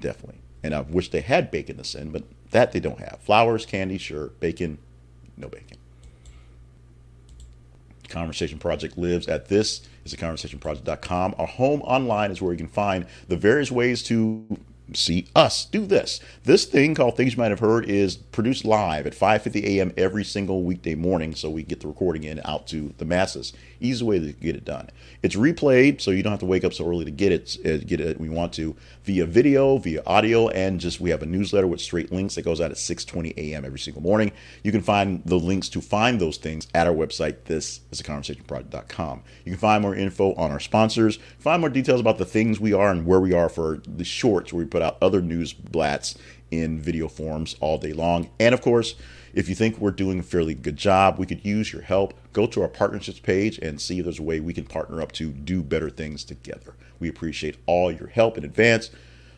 definitely. 0.00 0.40
And 0.62 0.74
I 0.74 0.80
wish 0.80 1.10
they 1.10 1.20
had 1.20 1.50
bacon 1.50 1.76
to 1.76 1.84
send, 1.84 2.12
but 2.12 2.24
that 2.50 2.72
they 2.72 2.80
don't 2.80 3.00
have. 3.00 3.20
Flowers, 3.20 3.66
candy, 3.66 3.98
sure. 3.98 4.28
Bacon, 4.40 4.78
no 5.36 5.48
bacon. 5.48 5.76
Conversation 8.08 8.58
Project 8.58 8.96
lives 8.96 9.26
at 9.28 9.48
this 9.48 9.82
is 10.04 10.12
a 10.12 10.16
conversationproject.com. 10.16 11.34
Our 11.38 11.46
home 11.46 11.82
online 11.82 12.30
is 12.30 12.40
where 12.40 12.52
you 12.52 12.58
can 12.58 12.68
find 12.68 13.06
the 13.28 13.36
various 13.36 13.70
ways 13.70 14.02
to 14.04 14.58
see 14.94 15.26
us 15.34 15.64
do 15.64 15.86
this. 15.86 16.20
This 16.44 16.64
thing 16.64 16.94
called 16.94 17.16
Things 17.16 17.34
You 17.34 17.38
Might 17.38 17.50
Have 17.50 17.60
Heard 17.60 17.86
is 17.86 18.16
produced 18.16 18.64
live 18.64 19.06
at 19.06 19.14
5:50 19.14 19.64
a.m. 19.64 19.92
every 19.96 20.24
single 20.24 20.62
weekday 20.62 20.94
morning, 20.94 21.34
so 21.34 21.50
we 21.50 21.62
get 21.62 21.80
the 21.80 21.88
recording 21.88 22.24
in 22.24 22.40
out 22.44 22.66
to 22.68 22.94
the 22.98 23.04
masses. 23.04 23.52
Easy 23.80 24.04
way 24.04 24.18
to 24.18 24.32
get 24.32 24.56
it 24.56 24.64
done. 24.64 24.88
It's 25.22 25.34
replayed, 25.34 26.00
so 26.00 26.10
you 26.10 26.22
don't 26.22 26.32
have 26.32 26.40
to 26.40 26.46
wake 26.46 26.64
up 26.64 26.72
so 26.72 26.88
early 26.88 27.04
to 27.04 27.10
get 27.10 27.32
it. 27.32 27.56
Uh, 27.64 27.84
get 27.84 28.00
it 28.00 28.18
when 28.18 28.30
you 28.30 28.36
want 28.36 28.52
to 28.54 28.76
via 29.04 29.26
video, 29.26 29.78
via 29.78 30.02
audio, 30.06 30.48
and 30.48 30.80
just 30.80 31.00
we 31.00 31.10
have 31.10 31.22
a 31.22 31.26
newsletter 31.26 31.66
with 31.66 31.80
straight 31.80 32.12
links 32.12 32.36
that 32.36 32.42
goes 32.42 32.60
out 32.60 32.70
at 32.70 32.76
6:20 32.76 33.34
a.m. 33.36 33.64
every 33.64 33.78
single 33.78 34.02
morning. 34.02 34.32
You 34.62 34.72
can 34.72 34.82
find 34.82 35.22
the 35.24 35.38
links 35.38 35.68
to 35.70 35.80
find 35.80 36.20
those 36.20 36.36
things 36.36 36.68
at 36.74 36.86
our 36.86 36.94
website. 36.94 37.44
This 37.44 37.80
is 37.90 38.00
a 38.00 38.04
conversationproject.com. 38.04 39.22
You 39.44 39.52
can 39.52 39.58
find 39.58 39.82
more 39.82 39.94
info 39.94 40.34
on 40.34 40.50
our 40.50 40.60
sponsors, 40.60 41.18
find 41.38 41.60
more 41.60 41.70
details 41.70 42.00
about 42.00 42.18
the 42.18 42.24
things 42.24 42.60
we 42.60 42.72
are 42.72 42.90
and 42.90 43.06
where 43.06 43.20
we 43.20 43.32
are 43.32 43.48
for 43.48 43.82
the 43.86 44.04
shorts 44.04 44.52
where 44.52 44.64
we 44.64 44.68
put 44.68 44.75
out 44.82 44.98
other 45.00 45.22
news 45.22 45.52
blats 45.52 46.16
in 46.50 46.80
video 46.80 47.08
forms 47.08 47.56
all 47.60 47.78
day 47.78 47.92
long. 47.92 48.30
And 48.38 48.54
of 48.54 48.60
course, 48.60 48.94
if 49.34 49.48
you 49.48 49.54
think 49.54 49.78
we're 49.78 49.90
doing 49.90 50.18
a 50.18 50.22
fairly 50.22 50.54
good 50.54 50.76
job, 50.76 51.18
we 51.18 51.26
could 51.26 51.44
use 51.44 51.72
your 51.72 51.82
help. 51.82 52.14
Go 52.32 52.46
to 52.46 52.62
our 52.62 52.68
partnerships 52.68 53.18
page 53.18 53.58
and 53.58 53.80
see 53.80 53.98
if 53.98 54.04
there's 54.04 54.18
a 54.18 54.22
way 54.22 54.40
we 54.40 54.54
can 54.54 54.64
partner 54.64 55.02
up 55.02 55.12
to 55.12 55.30
do 55.30 55.62
better 55.62 55.90
things 55.90 56.24
together. 56.24 56.74
We 56.98 57.08
appreciate 57.08 57.56
all 57.66 57.92
your 57.92 58.08
help 58.08 58.38
in 58.38 58.44
advance. 58.44 58.90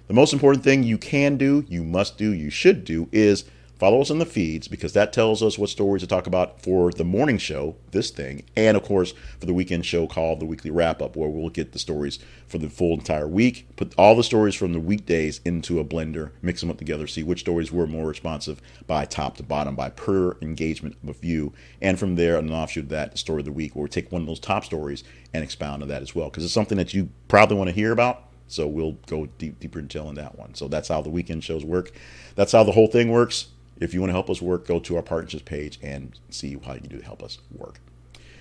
The 0.07 0.14
most 0.14 0.33
important 0.33 0.64
thing 0.64 0.85
you 0.85 0.99
can 0.99 1.37
do, 1.37 1.64
you 1.68 1.83
must 1.83 2.16
do, 2.16 2.33
you 2.33 2.49
should 2.49 2.85
do 2.85 3.09
is 3.12 3.45
Follow 3.78 4.00
us 4.00 4.11
on 4.11 4.18
the 4.18 4.26
feeds 4.26 4.66
because 4.66 4.92
that 4.94 5.12
tells 5.12 5.40
us 5.40 5.56
what 5.56 5.70
stories 5.70 6.02
to 6.02 6.08
talk 6.08 6.26
about 6.26 6.61
for 6.61 6.90
the 6.90 7.04
morning 7.04 7.38
show, 7.38 7.76
this 7.92 8.11
thing, 8.11 8.42
and 8.56 8.76
of 8.76 8.82
course 8.82 9.14
for 9.38 9.47
the 9.47 9.54
weekend 9.54 9.87
show 9.87 10.08
called 10.08 10.40
the 10.40 10.47
Weekly 10.47 10.73
Wrap 10.73 11.00
Up, 11.00 11.14
where 11.14 11.28
we'll 11.28 11.49
get 11.49 11.70
the 11.70 11.78
stories 11.78 12.18
for 12.49 12.58
the 12.58 12.68
full 12.68 12.94
entire 12.94 13.28
week, 13.28 13.68
put 13.76 13.94
all 13.97 14.16
the 14.16 14.25
stories 14.25 14.56
from 14.56 14.73
the 14.73 14.80
weekdays 14.80 15.40
into 15.44 15.78
a 15.78 15.85
blender, 15.85 16.32
mix 16.42 16.61
them 16.61 16.70
up 16.70 16.78
together, 16.78 17.06
see 17.06 17.23
which 17.23 17.38
stories 17.38 17.70
were 17.70 17.87
more 17.87 18.08
responsive 18.08 18.61
by 18.88 19.04
top 19.04 19.37
to 19.37 19.44
bottom, 19.44 19.76
by 19.76 19.90
per 19.90 20.37
engagement 20.42 20.97
of 21.04 21.11
a 21.11 21.12
view, 21.12 21.52
and 21.80 22.00
from 22.00 22.16
there, 22.16 22.37
an 22.37 22.50
offshoot 22.50 22.85
of 22.85 22.90
that, 22.90 23.16
story 23.16 23.42
of 23.42 23.44
the 23.44 23.52
week, 23.52 23.76
where 23.76 23.85
we 23.85 23.88
take 23.88 24.11
one 24.11 24.23
of 24.23 24.26
those 24.26 24.40
top 24.40 24.64
stories 24.64 25.04
and 25.32 25.44
expound 25.44 25.82
on 25.85 25.88
that 25.88 26.02
as 26.02 26.16
well, 26.16 26.30
because 26.30 26.42
it's 26.44 26.52
something 26.52 26.78
that 26.78 26.94
you 26.94 27.11
probably 27.28 27.56
want 27.56 27.68
to 27.68 27.75
hear 27.75 27.92
about. 27.92 28.25
So 28.49 28.66
we'll 28.66 28.92
go 29.06 29.26
deep, 29.38 29.61
deeper 29.61 29.82
detail 29.82 30.08
in 30.08 30.16
that 30.16 30.37
one. 30.37 30.54
So 30.54 30.66
that's 30.66 30.88
how 30.88 31.00
the 31.00 31.11
weekend 31.11 31.44
shows 31.44 31.64
work. 31.64 31.92
That's 32.35 32.50
how 32.50 32.64
the 32.64 32.73
whole 32.73 32.88
thing 32.88 33.11
works. 33.11 33.49
If 33.80 33.94
you 33.94 34.00
want 34.00 34.11
to 34.11 34.14
help 34.14 34.30
us 34.30 34.42
work, 34.42 34.66
go 34.66 34.80
to 34.80 34.97
our 34.97 35.02
partnerships 35.02 35.44
page 35.44 35.78
and 35.82 36.18
see 36.30 36.58
how 36.64 36.75
you 36.75 36.80
can 36.80 36.90
do 36.90 36.99
to 36.99 37.04
help 37.04 37.23
us 37.23 37.38
work. 37.52 37.80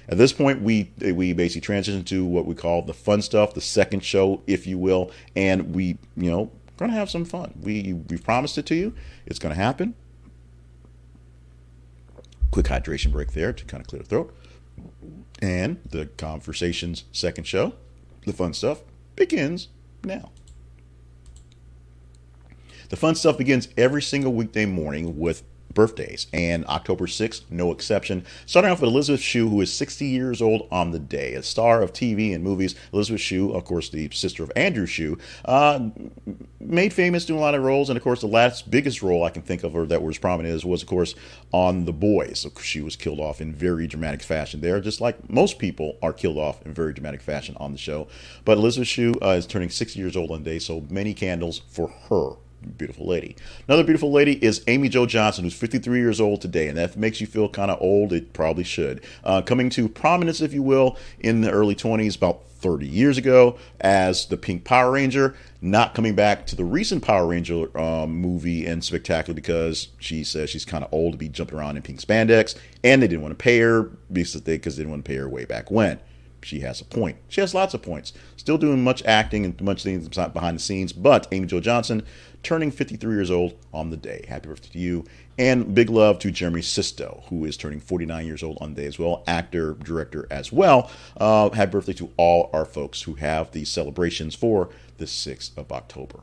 At 0.09 0.17
this 0.17 0.31
point, 0.31 0.61
we 0.61 0.91
we 0.99 1.33
basically 1.33 1.61
transition 1.61 2.03
to 2.05 2.25
what 2.25 2.45
we 2.45 2.55
call 2.55 2.81
the 2.81 2.93
fun 2.93 3.21
stuff, 3.21 3.53
the 3.53 3.61
second 3.61 4.03
show, 4.03 4.41
if 4.47 4.65
you 4.65 4.77
will, 4.77 5.11
and 5.35 5.75
we 5.75 5.97
you 6.15 6.31
know 6.31 6.51
going 6.77 6.91
to 6.91 6.97
have 6.97 7.09
some 7.09 7.25
fun. 7.25 7.53
We 7.61 7.93
we've 7.93 8.23
promised 8.23 8.57
it 8.57 8.65
to 8.67 8.75
you. 8.75 8.93
It's 9.25 9.39
going 9.39 9.53
to 9.53 9.61
happen. 9.61 9.95
Quick 12.51 12.67
hydration 12.67 13.11
break 13.11 13.33
there 13.33 13.51
to 13.51 13.65
kind 13.65 13.81
of 13.81 13.87
clear 13.87 14.01
the 14.01 14.07
throat. 14.07 14.33
And 15.41 15.79
the 15.87 16.07
conversations 16.17 17.03
second 17.11 17.45
show, 17.45 17.73
the 18.25 18.33
fun 18.33 18.53
stuff 18.53 18.81
begins 19.15 19.67
now. 20.03 20.31
The 22.89 22.95
fun 22.95 23.15
stuff 23.15 23.37
begins 23.37 23.67
every 23.75 24.01
single 24.01 24.33
weekday 24.33 24.65
morning 24.65 25.19
with 25.19 25.43
birthdays, 25.73 26.25
and 26.33 26.65
October 26.65 27.05
6th, 27.05 27.41
no 27.51 27.71
exception. 27.71 28.25
Starting 28.45 28.71
off 28.71 28.81
with 28.81 28.89
Elizabeth 28.89 29.21
Shue, 29.21 29.49
who 29.49 29.61
is 29.61 29.71
60 29.71 30.05
years 30.05 30.41
old 30.41 30.67
on 30.71 30.89
the 30.91 30.97
day, 30.97 31.33
a 31.33 31.43
star 31.43 31.83
of 31.83 31.93
TV 31.93 32.33
and 32.33 32.43
movies. 32.43 32.73
Elizabeth 32.93 33.21
Shue, 33.21 33.51
of 33.51 33.65
course, 33.65 33.89
the 33.89 34.09
sister 34.11 34.41
of 34.41 34.51
Andrew 34.55 34.85
Shue, 34.85 35.17
uh, 35.45 35.89
made 36.59 36.93
famous 36.93 37.25
doing 37.25 37.39
a 37.39 37.43
lot 37.43 37.53
of 37.53 37.61
roles, 37.61 37.89
and 37.89 37.97
of 37.97 38.03
course, 38.03 38.21
the 38.21 38.27
last 38.27 38.71
biggest 38.71 39.03
role 39.03 39.23
I 39.23 39.29
can 39.29 39.43
think 39.43 39.63
of 39.63 39.73
her 39.73 39.85
that 39.85 40.01
was 40.01 40.17
prominent 40.17 40.55
is 40.55 40.65
was, 40.65 40.81
of 40.81 40.87
course, 40.87 41.13
on 41.51 41.85
The 41.85 41.93
Boys. 41.93 42.39
So 42.39 42.51
she 42.61 42.81
was 42.81 42.95
killed 42.95 43.19
off 43.19 43.39
in 43.39 43.53
very 43.53 43.85
dramatic 43.85 44.23
fashion 44.23 44.61
there, 44.61 44.79
just 44.79 44.99
like 44.99 45.29
most 45.29 45.59
people 45.59 45.97
are 46.01 46.13
killed 46.13 46.37
off 46.37 46.65
in 46.65 46.73
very 46.73 46.93
dramatic 46.93 47.21
fashion 47.21 47.55
on 47.59 47.73
the 47.73 47.77
show. 47.77 48.07
But 48.45 48.57
Elizabeth 48.57 48.87
Shue 48.87 49.13
uh, 49.21 49.31
is 49.31 49.45
turning 49.45 49.69
60 49.69 49.99
years 49.99 50.15
old 50.15 50.31
on 50.31 50.43
the 50.43 50.49
day, 50.49 50.59
so 50.59 50.85
many 50.89 51.13
candles 51.13 51.61
for 51.69 51.89
her 52.09 52.37
beautiful 52.77 53.07
lady. 53.07 53.35
Another 53.67 53.83
beautiful 53.83 54.11
lady 54.11 54.43
is 54.43 54.63
Amy 54.67 54.89
Jo 54.89 55.05
Johnson, 55.05 55.43
who's 55.43 55.53
53 55.53 55.99
years 55.99 56.19
old 56.19 56.41
today, 56.41 56.67
and 56.67 56.77
that 56.77 56.97
makes 56.97 57.21
you 57.21 57.27
feel 57.27 57.49
kind 57.49 57.71
of 57.71 57.81
old. 57.81 58.13
It 58.13 58.33
probably 58.33 58.63
should. 58.63 59.03
Uh, 59.23 59.41
coming 59.41 59.69
to 59.71 59.87
prominence, 59.87 60.41
if 60.41 60.53
you 60.53 60.63
will, 60.63 60.97
in 61.19 61.41
the 61.41 61.51
early 61.51 61.75
20s, 61.75 62.17
about 62.17 62.43
30 62.59 62.87
years 62.87 63.17
ago, 63.17 63.57
as 63.79 64.25
the 64.27 64.37
Pink 64.37 64.63
Power 64.63 64.91
Ranger. 64.91 65.35
Not 65.61 65.93
coming 65.95 66.15
back 66.15 66.45
to 66.47 66.55
the 66.55 66.63
recent 66.63 67.03
Power 67.03 67.25
Ranger 67.27 67.75
um, 67.77 68.11
movie 68.11 68.65
and 68.65 68.83
spectacular 68.83 69.35
because 69.35 69.89
she 69.99 70.23
says 70.23 70.49
she's 70.49 70.65
kind 70.65 70.83
of 70.83 70.93
old 70.93 71.13
to 71.13 71.17
be 71.17 71.29
jumping 71.29 71.57
around 71.57 71.77
in 71.77 71.83
pink 71.83 71.99
spandex, 71.99 72.55
and 72.83 73.01
they 73.01 73.07
didn't 73.07 73.23
want 73.23 73.37
to 73.37 73.43
pay 73.43 73.59
her 73.59 73.83
because 74.11 74.33
they, 74.41 74.57
because 74.57 74.77
they 74.77 74.81
didn't 74.81 74.91
want 74.91 75.05
to 75.05 75.09
pay 75.09 75.17
her 75.17 75.29
way 75.29 75.45
back 75.45 75.71
when 75.71 75.99
she 76.47 76.61
has 76.61 76.81
a 76.81 76.85
point. 76.85 77.17
She 77.27 77.41
has 77.41 77.53
lots 77.53 77.73
of 77.73 77.81
points. 77.81 78.13
Still 78.35 78.57
doing 78.57 78.83
much 78.83 79.03
acting 79.03 79.45
and 79.45 79.59
much 79.61 79.83
things 79.83 80.07
behind 80.07 80.57
the 80.57 80.61
scenes, 80.61 80.93
but 80.93 81.27
Amy 81.31 81.47
Jo 81.47 81.59
Johnson 81.59 82.03
turning 82.47 82.71
53 82.71 83.13
years 83.13 83.29
old 83.29 83.55
on 83.73 83.89
the 83.89 83.97
day. 83.97 84.23
Happy 84.29 84.47
birthday 84.47 84.69
to 84.69 84.79
you. 84.79 85.03
And 85.37 85.75
big 85.75 85.89
love 85.89 86.17
to 86.19 86.31
Jeremy 86.31 86.61
Sisto, 86.61 87.23
who 87.27 87.43
is 87.43 87.57
turning 87.57 87.81
49 87.81 88.25
years 88.25 88.41
old 88.41 88.57
on 88.61 88.73
the 88.73 88.83
day 88.83 88.87
as 88.87 88.97
well, 88.97 89.21
actor, 89.27 89.73
director 89.73 90.25
as 90.31 90.49
well. 90.49 90.89
Uh, 91.17 91.49
happy 91.49 91.71
birthday 91.73 91.91
to 91.93 92.09
all 92.15 92.49
our 92.53 92.63
folks 92.63 93.01
who 93.01 93.15
have 93.15 93.51
these 93.51 93.67
celebrations 93.69 94.33
for 94.33 94.69
the 94.97 95.03
6th 95.03 95.57
of 95.57 95.73
October 95.73 96.21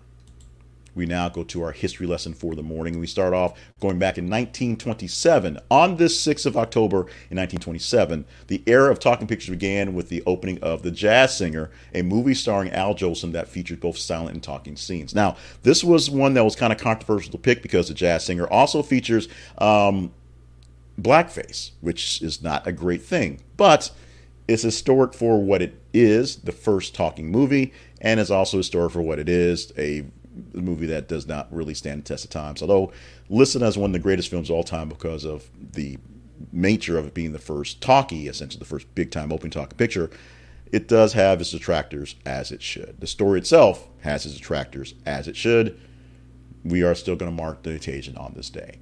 we 0.94 1.06
now 1.06 1.28
go 1.28 1.44
to 1.44 1.62
our 1.62 1.72
history 1.72 2.06
lesson 2.06 2.34
for 2.34 2.54
the 2.54 2.62
morning. 2.62 2.98
We 2.98 3.06
start 3.06 3.34
off 3.34 3.58
going 3.80 3.98
back 3.98 4.18
in 4.18 4.24
1927. 4.24 5.58
On 5.70 5.96
this 5.96 6.24
6th 6.24 6.46
of 6.46 6.56
October 6.56 6.98
in 7.30 7.38
1927, 7.38 8.24
the 8.46 8.62
era 8.66 8.90
of 8.90 8.98
talking 8.98 9.26
pictures 9.26 9.50
began 9.50 9.94
with 9.94 10.08
the 10.08 10.22
opening 10.26 10.58
of 10.62 10.82
The 10.82 10.90
Jazz 10.90 11.36
Singer, 11.36 11.70
a 11.94 12.02
movie 12.02 12.34
starring 12.34 12.70
Al 12.72 12.94
Jolson 12.94 13.32
that 13.32 13.48
featured 13.48 13.80
both 13.80 13.98
silent 13.98 14.34
and 14.34 14.42
talking 14.42 14.76
scenes. 14.76 15.14
Now, 15.14 15.36
this 15.62 15.82
was 15.82 16.10
one 16.10 16.34
that 16.34 16.44
was 16.44 16.56
kind 16.56 16.72
of 16.72 16.78
controversial 16.78 17.32
to 17.32 17.38
pick 17.38 17.62
because 17.62 17.88
The 17.88 17.94
Jazz 17.94 18.24
Singer 18.24 18.46
also 18.46 18.82
features 18.82 19.28
um, 19.58 20.12
blackface, 21.00 21.72
which 21.80 22.22
is 22.22 22.42
not 22.42 22.66
a 22.66 22.72
great 22.72 23.02
thing. 23.02 23.40
But 23.56 23.90
it's 24.46 24.62
historic 24.62 25.14
for 25.14 25.42
what 25.42 25.62
it 25.62 25.80
is, 25.92 26.36
the 26.36 26.52
first 26.52 26.94
talking 26.94 27.30
movie, 27.30 27.72
and 28.00 28.20
it's 28.20 28.30
also 28.30 28.58
historic 28.58 28.92
for 28.92 29.02
what 29.02 29.18
it 29.18 29.28
is, 29.28 29.72
a 29.78 30.04
a 30.54 30.58
movie 30.58 30.86
that 30.86 31.08
does 31.08 31.26
not 31.26 31.52
really 31.52 31.74
stand 31.74 32.02
the 32.02 32.08
test 32.08 32.24
of 32.24 32.30
times. 32.30 32.62
Although 32.62 32.92
listed 33.28 33.62
as 33.62 33.78
one 33.78 33.90
of 33.90 33.92
the 33.92 33.98
greatest 33.98 34.30
films 34.30 34.50
of 34.50 34.56
all 34.56 34.64
time 34.64 34.88
because 34.88 35.24
of 35.24 35.48
the 35.72 35.98
nature 36.52 36.98
of 36.98 37.06
it 37.06 37.14
being 37.14 37.32
the 37.32 37.38
first 37.38 37.80
talkie, 37.80 38.28
essentially 38.28 38.58
the 38.58 38.64
first 38.64 38.92
big 38.94 39.10
time 39.10 39.32
open 39.32 39.50
talkie 39.50 39.76
picture, 39.76 40.10
it 40.72 40.88
does 40.88 41.12
have 41.12 41.40
its 41.40 41.50
detractors 41.50 42.16
as 42.26 42.50
it 42.50 42.62
should. 42.62 43.00
The 43.00 43.06
story 43.06 43.38
itself 43.38 43.88
has 44.00 44.26
its 44.26 44.36
detractors 44.36 44.94
as 45.06 45.28
it 45.28 45.36
should. 45.36 45.78
We 46.64 46.82
are 46.82 46.94
still 46.94 47.16
going 47.16 47.30
to 47.30 47.42
mark 47.42 47.62
the 47.62 47.74
occasion 47.74 48.16
on 48.16 48.34
this 48.34 48.50
day. 48.50 48.78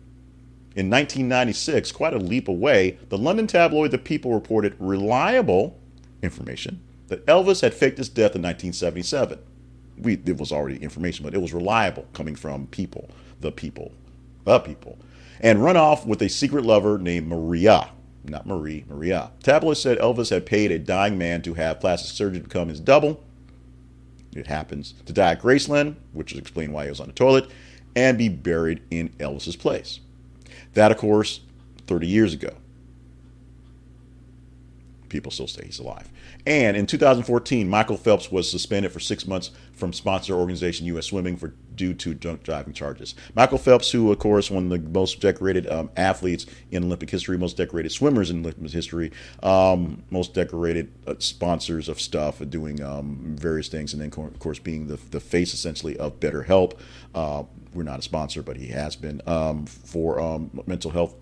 In 0.75 0.89
1996, 0.89 1.93
quite 1.93 2.15
a 2.15 2.19
leap 2.19 2.49
away, 2.49 2.99
the 3.11 3.19
London 3.19 3.47
tabloid 3.47 3.91
The 3.91 3.99
People 3.99 4.33
reported 4.33 4.75
reliable 4.79 5.79
information 6.23 6.83
that 7.09 7.27
Elvis 7.27 7.61
had 7.61 7.75
faked 7.75 7.99
his 7.99 8.09
death 8.09 8.35
in 8.35 8.41
1977 8.41 9.39
we 9.99 10.15
it 10.15 10.39
was 10.39 10.53
already 10.53 10.77
information, 10.77 11.25
but 11.25 11.35
it 11.35 11.41
was 11.41 11.53
reliable 11.53 12.07
coming 12.13 12.35
from 12.35 12.67
people, 12.69 13.11
the 13.41 13.53
people, 13.53 13.93
the 14.45 14.59
people, 14.61 14.99
and 15.41 15.63
run 15.63 15.77
off 15.77 16.07
with 16.07 16.23
a 16.23 16.29
secret 16.29 16.65
lover 16.65 16.99
named 16.99 17.29
Maria. 17.29 17.91
not 18.25 18.47
Marie, 18.47 18.85
Maria. 18.89 19.33
Tabloid 19.43 19.77
said 19.77 19.99
Elvis 19.99 20.31
had 20.31 20.47
paid 20.47 20.71
a 20.71 20.79
dying 20.79 21.19
man 21.19 21.43
to 21.43 21.55
have 21.55 21.81
plastic 21.81 22.17
surgery 22.17 22.41
become 22.41 22.69
his 22.69 22.81
double. 22.81 23.23
It 24.35 24.47
happens. 24.47 24.95
To 25.07 25.13
die 25.13 25.33
at 25.33 25.43
Graceland, 25.43 25.97
which 26.13 26.33
is 26.33 26.39
explain 26.39 26.73
why 26.73 26.85
he 26.85 26.91
was 26.91 27.01
on 27.01 27.09
the 27.09 27.13
toilet, 27.13 27.51
and 27.95 28.17
be 28.17 28.29
buried 28.29 28.81
in 28.91 29.11
Elvis's 29.19 29.57
place. 29.57 30.01
That, 30.75 30.91
of 30.91 30.99
course, 30.99 31.41
30 31.87 32.07
years 32.07 32.33
ago. 32.33 32.55
People 35.09 35.31
still 35.31 35.47
say 35.47 35.67
he's 35.67 35.79
alive. 35.79 36.09
And 36.45 36.77
in 36.77 36.87
2014, 36.87 37.69
Michael 37.69 37.97
Phelps 37.97 38.33
was 38.33 38.51
suspended 38.51 38.91
for 38.91 38.99
six 38.99 39.27
months 39.27 39.53
from 39.73 39.93
sponsor 39.93 40.35
organization 40.35 40.87
U.S. 40.87 41.07
Swimming 41.07 41.37
for 41.37 41.55
due 41.75 41.95
to 41.95 42.15
drunk 42.15 42.43
driving 42.43 42.73
charges. 42.73 43.15
Michael 43.35 43.59
Phelps, 43.59 43.91
who 43.91 44.11
of 44.11 44.19
course 44.19 44.51
one 44.51 44.71
of 44.71 44.71
the 44.71 44.91
most 44.91 45.21
decorated 45.21 45.69
um, 45.71 45.91
athletes 45.97 46.47
in 46.71 46.85
Olympic 46.85 47.11
history, 47.11 47.39
most 47.39 47.57
decorated 47.57 47.91
swimmers 47.91 48.31
in 48.31 48.41
Olympic 48.41 48.71
history, 48.71 49.13
um, 49.43 50.03
most 50.11 50.35
decorated 50.35 50.93
uh, 51.07 51.15
sponsors 51.19 51.89
of 51.89 52.01
stuff, 52.01 52.43
doing 52.51 52.83
um, 52.83 53.37
various 53.39 53.69
things, 53.69 53.93
and 53.93 54.03
then 54.03 54.09
of 54.09 54.39
course 54.39 54.59
being 54.59 54.89
the, 54.89 54.99
the 55.11 55.21
face 55.21 55.55
essentially 55.55 55.97
of 55.97 56.21
BetterHelp. 56.21 56.75
Uh, 57.15 57.45
we're 57.75 57.83
not 57.83 58.01
a 58.01 58.03
sponsor, 58.03 58.43
but 58.43 58.57
he 58.57 58.69
has 58.69 58.97
been 58.97 59.23
um, 59.27 59.65
for 59.67 60.21
um, 60.21 60.63
mental 60.67 60.91
health 60.91 61.15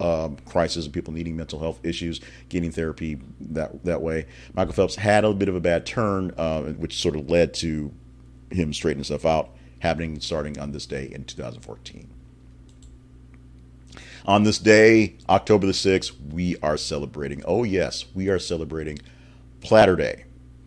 um, 0.00 0.36
crisis 0.46 0.84
and 0.84 0.94
people 0.94 1.12
needing 1.12 1.36
mental 1.36 1.58
health 1.58 1.80
issues, 1.84 2.20
getting 2.48 2.70
therapy 2.70 3.18
that 3.40 3.84
that 3.84 4.02
way. 4.02 4.26
Michael 4.54 4.74
Phelps 4.74 4.96
had 4.96 5.24
a 5.24 5.32
bit 5.32 5.48
of 5.48 5.56
a 5.56 5.60
bad 5.60 5.86
turn, 5.86 6.32
uh, 6.36 6.62
which 6.62 7.00
sort 7.00 7.16
of 7.16 7.28
led 7.30 7.54
to 7.54 7.92
him 8.50 8.72
straightening 8.72 9.04
stuff 9.04 9.24
out, 9.24 9.50
happening 9.80 10.20
starting 10.20 10.58
on 10.58 10.72
this 10.72 10.86
day 10.86 11.10
in 11.12 11.24
2014. 11.24 12.08
On 14.26 14.42
this 14.42 14.58
day, 14.58 15.16
October 15.28 15.66
the 15.66 15.72
6th, 15.72 16.12
we 16.32 16.56
are 16.62 16.78
celebrating. 16.78 17.42
Oh, 17.44 17.62
yes, 17.62 18.06
we 18.14 18.30
are 18.30 18.38
celebrating 18.38 18.98
Plaidurday. 19.60 20.24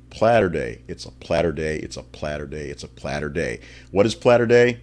Platter 0.10 0.50
Day. 0.50 0.82
It's 0.88 1.06
a 1.06 1.12
Plaidurday. 1.12 1.84
It's 1.84 1.98
a 1.98 2.04
Plaidurday. 2.04 2.70
It's 2.70 2.84
a 2.84 2.88
Plaidurday. 2.88 3.62
What 3.92 4.06
is 4.06 4.16
Plaidurday? 4.16 4.80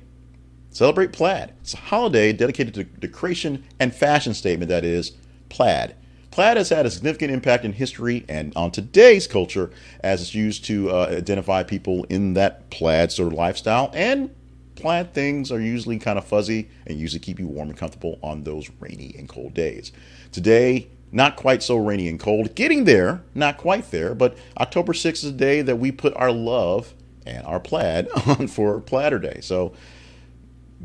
Celebrate 0.75 1.13
plaid. 1.13 1.53
It's 1.61 1.73
a 1.73 1.77
holiday 1.77 2.33
dedicated 2.33 2.75
to 2.75 2.85
the 3.01 3.07
creation 3.07 3.63
and 3.79 3.95
fashion 3.95 4.35
statement 4.35 4.71
that 4.71 4.85
is 4.85 5.13
plaid. 5.49 5.95
Plaid 6.33 6.57
has 6.57 6.69
had 6.69 6.85
a 6.85 6.91
significant 6.91 7.31
impact 7.31 7.65
in 7.65 7.73
history 7.73 8.25
and 8.29 8.53
on 8.57 8.73
today's 8.73 9.29
culture 9.29 9.71
as 10.01 10.21
it's 10.21 10.35
used 10.35 10.65
to 10.65 10.91
uh, 10.91 11.07
identify 11.13 11.63
people 11.63 12.03
in 12.11 12.35
that 12.35 12.71
plaid 12.71 13.13
sort 13.13 13.29
of 13.29 13.39
lifestyle. 13.39 13.93
And 13.95 14.35
plaid 14.75 15.15
things 15.15 15.53
are 15.53 15.61
usually 15.61 16.01
kind 16.01 16.19
of 16.19 16.25
fuzzy 16.25 16.69
and 16.89 16.99
usually 16.99 17.21
keep 17.21 17.39
you 17.39 17.47
warm 17.47 17.69
and 17.69 17.79
comfortable 17.79 18.19
on 18.21 18.43
those 18.43 18.69
rainy 18.81 19.15
and 19.17 19.29
cold 19.29 19.55
days. 19.55 19.93
Today, 20.33 20.89
not 21.13 21.37
quite 21.37 21.63
so 21.63 21.77
rainy 21.77 22.09
and 22.09 22.19
cold. 22.19 22.57
Getting 22.57 22.83
there, 22.83 23.23
not 23.33 23.59
quite 23.59 23.93
there, 23.93 24.13
but 24.13 24.37
October 24.59 24.93
6th 24.93 25.23
is 25.23 25.25
a 25.27 25.31
day 25.31 25.63
that 25.63 25.77
we 25.77 25.93
put 25.93 26.17
our 26.17 26.33
love 26.33 26.95
and 27.25 27.47
our 27.47 27.61
plaid 27.61 28.09
on 28.27 28.49
for 28.49 28.81
Plaidurday. 28.81 29.45
So 29.45 29.73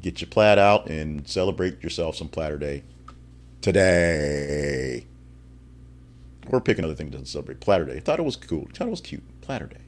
get 0.01 0.21
your 0.21 0.29
plaid 0.29 0.59
out 0.59 0.87
and 0.87 1.27
celebrate 1.27 1.83
yourself 1.83 2.15
some 2.15 2.29
Plaidurday 2.29 2.83
today. 3.61 5.05
Or 6.47 6.61
pick 6.61 6.79
another 6.79 6.95
thing 6.95 7.09
doesn't 7.09 7.27
celebrate 7.27 7.59
Plaidurday. 7.59 8.03
Thought 8.03 8.19
it 8.19 8.25
was 8.25 8.35
cool. 8.35 8.67
Thought 8.73 8.87
it 8.87 8.91
was 8.91 9.01
cute. 9.01 9.41
Plaidurday. 9.41 9.81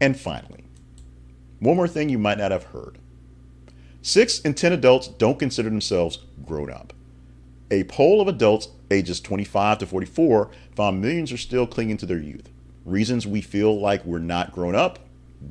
And 0.00 0.18
finally, 0.18 0.64
one 1.60 1.76
more 1.76 1.88
thing 1.88 2.08
you 2.08 2.18
might 2.18 2.38
not 2.38 2.50
have 2.50 2.64
heard. 2.64 2.98
Six 4.00 4.40
in 4.40 4.54
10 4.54 4.72
adults 4.72 5.06
don't 5.06 5.38
consider 5.38 5.70
themselves 5.70 6.18
grown 6.44 6.72
up. 6.72 6.92
A 7.70 7.84
poll 7.84 8.20
of 8.20 8.28
adults 8.28 8.68
ages 8.90 9.20
25 9.20 9.78
to 9.78 9.86
44 9.86 10.50
found 10.74 11.00
millions 11.00 11.32
are 11.32 11.38
still 11.38 11.66
clinging 11.66 11.96
to 11.98 12.06
their 12.06 12.18
youth. 12.18 12.50
Reasons 12.84 13.26
we 13.26 13.40
feel 13.40 13.80
like 13.80 14.04
we're 14.04 14.18
not 14.18 14.52
grown 14.52 14.74
up, 14.74 14.98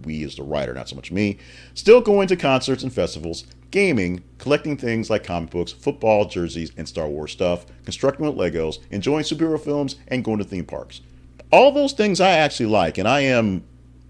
we 0.04 0.24
as 0.24 0.36
the 0.36 0.44
writer, 0.44 0.74
not 0.74 0.90
so 0.90 0.96
much 0.96 1.12
me, 1.12 1.38
still 1.74 2.02
going 2.02 2.28
to 2.28 2.36
concerts 2.36 2.84
and 2.84 2.94
festivals, 2.94 3.46
gaming, 3.72 4.24
collecting 4.38 4.78
things 4.78 5.10
like 5.10 5.24
comic 5.24 5.50
books, 5.50 5.72
football 5.72 6.26
jerseys, 6.26 6.72
and 6.78 6.88
Star 6.88 7.08
Wars 7.08 7.32
stuff, 7.32 7.66
constructing 7.86 8.26
with 8.26 8.36
Legos, 8.36 8.80
enjoying 8.92 9.24
superhero 9.24 9.60
films, 9.60 9.96
and 10.08 10.24
going 10.24 10.38
to 10.38 10.44
theme 10.44 10.66
parks. 10.66 11.02
All 11.52 11.72
those 11.72 11.94
things 11.94 12.22
I 12.22 12.32
actually 12.32 12.68
like, 12.68 12.98
and 12.98 13.08
I 13.08 13.22
am 13.22 13.64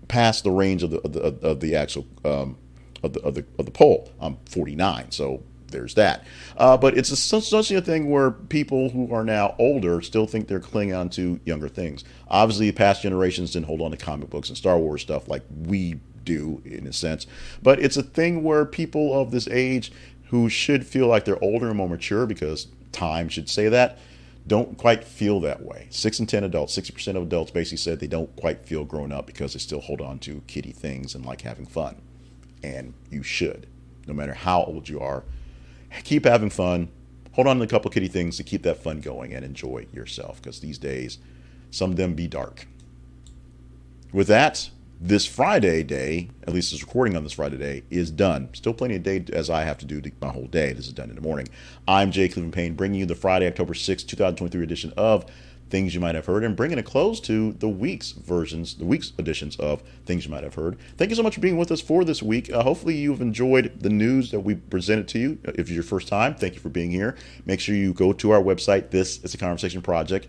past 0.07 0.43
the 0.43 0.51
range 0.51 0.83
of 0.83 0.91
the 0.91 0.99
of 0.99 1.13
the, 1.13 1.47
of 1.47 1.59
the 1.59 1.75
actual 1.75 2.05
um, 2.25 2.57
of 3.03 3.13
the, 3.13 3.21
of 3.21 3.35
the 3.35 3.45
of 3.57 3.65
the 3.65 3.71
poll. 3.71 4.11
I'm 4.19 4.37
49, 4.45 5.11
so 5.11 5.43
there's 5.71 5.95
that. 5.95 6.25
Uh, 6.57 6.77
but 6.77 6.97
it's 6.97 7.17
such 7.17 7.71
a 7.71 7.81
thing 7.81 8.09
where 8.09 8.31
people 8.31 8.89
who 8.89 9.13
are 9.13 9.23
now 9.23 9.55
older 9.57 10.01
still 10.01 10.27
think 10.27 10.47
they're 10.47 10.59
clinging 10.59 10.93
on 10.93 11.09
to 11.11 11.39
younger 11.45 11.69
things. 11.69 12.03
Obviously, 12.27 12.71
past 12.71 13.01
generations 13.01 13.53
didn't 13.53 13.65
hold 13.65 13.81
on 13.81 13.91
to 13.91 13.97
comic 13.97 14.29
books 14.29 14.49
and 14.49 14.57
Star 14.57 14.77
Wars 14.77 15.01
stuff 15.01 15.27
like 15.27 15.43
we 15.65 15.99
do 16.23 16.61
in 16.65 16.87
a 16.87 16.93
sense. 16.93 17.27
But 17.61 17.79
it's 17.79 17.97
a 17.97 18.03
thing 18.03 18.43
where 18.43 18.65
people 18.65 19.19
of 19.19 19.31
this 19.31 19.47
age 19.47 19.91
who 20.25 20.49
should 20.49 20.85
feel 20.85 21.07
like 21.07 21.25
they're 21.25 21.43
older 21.43 21.67
and 21.67 21.77
more 21.77 21.89
mature 21.89 22.25
because 22.25 22.67
time 22.91 23.29
should 23.29 23.49
say 23.49 23.69
that 23.69 23.97
don't 24.47 24.77
quite 24.77 25.03
feel 25.03 25.39
that 25.41 25.61
way. 25.61 25.87
Six 25.91 26.19
in 26.19 26.25
10 26.25 26.43
adults, 26.43 26.77
60% 26.77 27.15
of 27.15 27.23
adults 27.23 27.51
basically 27.51 27.77
said 27.77 27.99
they 27.99 28.07
don't 28.07 28.35
quite 28.35 28.65
feel 28.65 28.83
grown 28.85 29.11
up 29.11 29.27
because 29.27 29.53
they 29.53 29.59
still 29.59 29.81
hold 29.81 30.01
on 30.01 30.19
to 30.19 30.41
kiddie 30.47 30.71
things 30.71 31.13
and 31.13 31.25
like 31.25 31.41
having 31.41 31.65
fun. 31.65 32.01
And 32.63 32.93
you 33.09 33.23
should, 33.23 33.67
no 34.07 34.13
matter 34.13 34.33
how 34.33 34.63
old 34.63 34.89
you 34.89 34.99
are. 34.99 35.23
Keep 36.03 36.25
having 36.25 36.49
fun. 36.49 36.89
Hold 37.33 37.47
on 37.47 37.57
to 37.57 37.63
a 37.63 37.67
couple 37.67 37.91
kiddie 37.91 38.07
things 38.07 38.37
to 38.37 38.43
keep 38.43 38.63
that 38.63 38.81
fun 38.81 38.99
going 38.99 39.33
and 39.33 39.45
enjoy 39.45 39.87
yourself 39.93 40.41
because 40.41 40.59
these 40.59 40.77
days, 40.77 41.19
some 41.69 41.91
of 41.91 41.97
them 41.97 42.13
be 42.13 42.27
dark. 42.27 42.67
With 44.11 44.27
that, 44.27 44.69
this 45.03 45.25
Friday 45.25 45.81
day, 45.81 46.29
at 46.43 46.53
least 46.53 46.71
this 46.71 46.83
recording 46.83 47.17
on 47.17 47.23
this 47.23 47.33
Friday 47.33 47.57
day, 47.57 47.81
is 47.89 48.11
done. 48.11 48.49
Still 48.53 48.75
plenty 48.75 48.95
of 48.95 49.01
day 49.01 49.25
as 49.33 49.49
I 49.49 49.63
have 49.63 49.79
to 49.79 49.85
do 49.85 49.99
my 50.21 50.29
whole 50.29 50.45
day. 50.45 50.73
This 50.73 50.85
is 50.85 50.93
done 50.93 51.09
in 51.09 51.15
the 51.15 51.21
morning. 51.21 51.47
I'm 51.87 52.11
Jay 52.11 52.27
Cleveland 52.27 52.53
Payne, 52.53 52.75
bringing 52.75 52.99
you 52.99 53.07
the 53.07 53.15
Friday, 53.15 53.47
October 53.47 53.73
6th, 53.73 54.07
2023 54.07 54.63
edition 54.63 54.93
of 54.95 55.25
Things 55.71 55.95
You 55.95 56.01
Might 56.01 56.15
Have 56.15 56.25
Heard 56.25 56.43
and 56.43 56.55
bringing 56.55 56.77
a 56.77 56.83
close 56.83 57.19
to 57.21 57.53
the 57.53 57.69
week's 57.69 58.11
versions, 58.11 58.75
the 58.75 58.85
week's 58.85 59.13
editions 59.17 59.55
of 59.55 59.81
Things 60.05 60.25
You 60.25 60.31
Might 60.31 60.43
Have 60.43 60.55
Heard. 60.55 60.77
Thank 60.97 61.09
you 61.09 61.15
so 61.15 61.23
much 61.23 61.35
for 61.35 61.41
being 61.41 61.57
with 61.57 61.71
us 61.71 61.79
for 61.79 62.03
this 62.03 62.21
week. 62.21 62.51
Uh, 62.51 62.61
hopefully, 62.61 62.95
you've 62.97 63.21
enjoyed 63.21 63.79
the 63.79 63.89
news 63.89 64.31
that 64.31 64.41
we 64.41 64.55
presented 64.55 65.07
to 65.07 65.19
you. 65.19 65.39
If 65.45 65.59
it's 65.59 65.71
your 65.71 65.83
first 65.83 66.09
time, 66.09 66.35
thank 66.35 66.53
you 66.53 66.59
for 66.59 66.69
being 66.69 66.91
here. 66.91 67.15
Make 67.45 67.61
sure 67.61 67.73
you 67.73 67.93
go 67.93 68.11
to 68.13 68.31
our 68.31 68.41
website. 68.41 68.91
This 68.91 69.23
is 69.23 69.33
a 69.33 69.37
conversation 69.37 69.81
project 69.81 70.27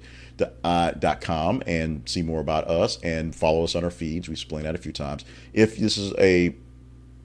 uh, 0.62 0.92
.com 1.20 1.62
and 1.66 2.08
see 2.08 2.22
more 2.22 2.40
about 2.40 2.68
us 2.68 2.98
and 3.02 3.34
follow 3.34 3.64
us 3.64 3.74
on 3.74 3.84
our 3.84 3.90
feeds. 3.90 4.28
We 4.28 4.32
explained 4.32 4.66
that 4.66 4.74
a 4.74 4.78
few 4.78 4.92
times. 4.92 5.24
If 5.52 5.76
this 5.76 5.98
is 5.98 6.14
a 6.18 6.54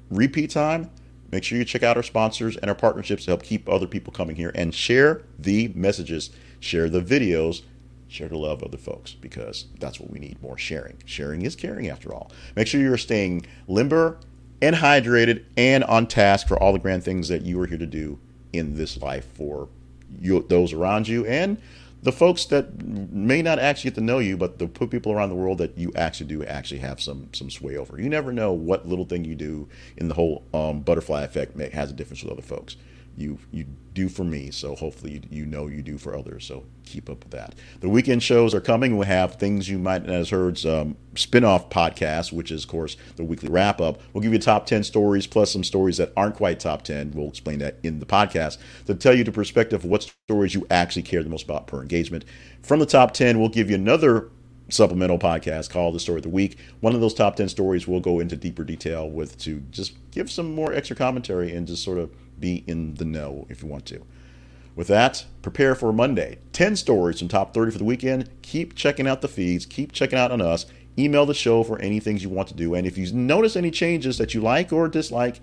repeat 0.10 0.50
time, 0.50 0.90
make 1.32 1.44
sure 1.44 1.58
you 1.58 1.66
check 1.66 1.84
out 1.84 1.98
our 1.98 2.04
sponsors 2.04 2.58
and 2.58 2.70
our 2.70 2.76
partnerships 2.76 3.26
to 3.26 3.32
help 3.32 3.44
keep 3.44 3.70
other 3.70 3.88
people 3.88 4.12
coming 4.12 4.36
here 4.36 4.52
and 4.56 4.74
share 4.74 5.22
the 5.38 5.68
messages, 5.76 6.32
share 6.60 6.90
the 6.90 7.02
videos, 7.02 7.62
share 8.08 8.28
the 8.28 8.38
love 8.38 8.62
of 8.62 8.70
other 8.70 8.78
folks 8.78 9.14
because 9.14 9.66
that's 9.80 10.00
what 10.00 10.10
we 10.10 10.20
need 10.20 10.42
more 10.42 10.58
sharing. 10.58 10.98
Sharing 11.06 11.42
is 11.44 11.56
caring 11.56 11.90
after 11.90 12.14
all. 12.14 12.32
Make 12.56 12.68
sure 12.68 12.82
you're 12.82 12.98
staying 12.98 13.46
limber 13.68 14.20
and 14.62 14.76
hydrated 14.76 15.44
and 15.56 15.84
on 15.84 16.08
task 16.08 16.48
for 16.48 16.62
all 16.62 16.74
the 16.74 16.80
grand 16.80 17.04
things 17.04 17.28
that 17.28 17.44
you 17.44 17.60
are 17.62 17.68
here 17.68 17.78
to 17.78 17.86
do 17.86 18.20
in 18.54 18.76
this 18.76 19.02
life 19.02 19.28
for 19.34 19.70
you, 20.20 20.46
those 20.48 20.74
around 20.74 21.08
you 21.08 21.26
and 21.26 21.58
the 22.04 22.12
folks 22.12 22.46
that 22.46 22.82
may 22.82 23.42
not 23.42 23.60
actually 23.60 23.90
get 23.90 23.96
to 23.96 24.02
know 24.02 24.20
you, 24.20 24.38
but 24.38 24.60
the 24.60 24.68
people 24.68 25.12
around 25.12 25.30
the 25.30 25.36
world 25.36 25.58
that 25.58 25.78
you 25.78 25.92
actually 25.96 26.28
do 26.28 26.44
actually 26.46 26.80
have 26.80 27.02
some 27.02 27.30
some 27.34 27.50
sway 27.50 27.76
over. 27.76 28.00
You 28.00 28.08
never 28.08 28.32
know 28.32 28.54
what 28.54 28.88
little 28.88 29.06
thing 29.06 29.26
you 29.26 29.36
do 29.36 29.68
in 29.98 30.08
the 30.08 30.14
whole 30.14 30.44
um, 30.54 30.82
butterfly 30.82 31.24
effect 31.24 31.56
may, 31.56 31.70
has 31.70 31.90
a 31.90 31.94
difference 31.94 32.24
with 32.24 32.32
other 32.32 32.42
folks 32.42 32.78
you 33.18 33.40
you 33.52 33.66
do 33.94 34.08
for 34.08 34.24
me. 34.24 34.52
So 34.52 34.76
hopefully 34.76 35.14
you, 35.14 35.22
you 35.40 35.46
know 35.46 35.68
you 35.68 35.82
do 35.82 35.98
for 35.98 36.16
others. 36.16 36.46
So 36.46 36.66
keep 36.86 37.10
up 37.10 37.24
with 37.24 37.32
that. 37.32 37.56
The 37.80 37.90
weekend 37.90 38.22
shows 38.22 38.54
are 38.54 38.62
coming. 38.62 38.96
We 38.96 39.08
have 39.08 39.36
things 39.36 39.68
you 39.68 39.80
might 39.80 40.06
not 40.06 40.14
have 40.14 40.30
heard, 40.30 40.64
um, 40.66 40.96
spin-off 41.16 41.70
podcast, 41.72 42.32
which 42.32 42.52
is 42.52 42.64
of 42.64 42.70
course 42.70 42.96
the 43.16 43.24
weekly 43.24 43.50
wrap 43.50 43.82
up. 43.82 44.00
We'll 44.14 44.22
give 44.22 44.34
you 44.34 44.40
top 44.40 44.68
ten 44.68 44.84
stories 44.84 45.26
plus 45.26 45.52
some 45.52 45.64
stories 45.64 45.98
that 45.98 46.14
aren't 46.16 46.36
quite 46.36 46.60
top 46.60 46.84
ten. 46.84 47.12
We'll 47.12 47.30
explain 47.30 47.60
that 47.60 47.78
in 47.82 48.00
the 48.00 48.06
podcast 48.06 48.60
to 48.86 48.94
tell 48.94 49.16
you 49.16 49.24
the 49.24 49.32
perspective 49.32 49.84
of 49.84 49.90
what 49.90 50.14
stories 50.30 50.54
you 50.54 50.68
actually 50.70 51.04
care 51.04 51.24
the 51.24 51.30
most 51.30 51.44
about 51.44 51.66
per 51.68 51.82
engagement. 51.82 52.24
From 52.62 52.80
the 52.80 52.86
top 52.86 53.14
ten, 53.14 53.40
we'll 53.40 53.50
give 53.50 53.70
you 53.70 53.76
another 53.76 54.30
supplemental 54.70 55.18
podcast 55.18 55.70
called 55.70 55.96
the 55.96 56.00
story 56.00 56.18
of 56.18 56.24
the 56.24 56.30
week 56.30 56.58
one 56.82 56.94
of 56.94 57.00
those 57.00 57.14
top 57.14 57.38
10 57.38 57.48
stories 57.48 57.88
we'll 57.88 58.02
go 58.02 58.20
into 58.20 58.36
deeper 58.36 58.66
detail 58.66 59.10
with 59.10 59.38
to 59.38 59.62
just 59.72 59.94
give 60.12 60.30
some 60.30 60.54
more 60.54 60.74
extra 60.74 60.94
commentary 60.94 61.56
and 61.56 61.68
just 61.68 61.82
sort 61.82 61.98
of 61.98 62.12
be 62.40 62.64
in 62.68 62.96
the 62.96 63.06
know 63.06 63.46
if 63.50 63.62
you 63.62 63.68
want 63.68 63.86
to. 63.88 64.06
With 64.76 64.88
that, 64.88 65.26
prepare 65.42 65.74
for 65.74 65.92
Monday. 65.92 66.38
10 66.54 66.76
stories 66.76 67.20
from 67.20 67.28
top 67.28 67.54
30 67.54 67.72
for 67.72 67.78
the 67.80 67.84
weekend. 67.84 68.30
Keep 68.44 68.76
checking 68.76 69.08
out 69.08 69.22
the 69.22 69.28
feeds, 69.28 69.66
keep 69.66 69.92
checking 69.92 70.20
out 70.20 70.32
on 70.32 70.42
us. 70.42 70.68
Email 71.00 71.26
the 71.26 71.34
show 71.34 71.64
for 71.64 71.80
any 71.80 72.00
things 72.00 72.24
you 72.24 72.30
want 72.30 72.48
to 72.48 72.56
do. 72.56 72.74
And 72.74 72.88
if 72.88 72.98
you 72.98 73.12
notice 73.12 73.56
any 73.56 73.70
changes 73.70 74.18
that 74.18 74.34
you 74.34 74.42
like 74.42 74.74
or 74.74 74.88
dislike, 74.88 75.40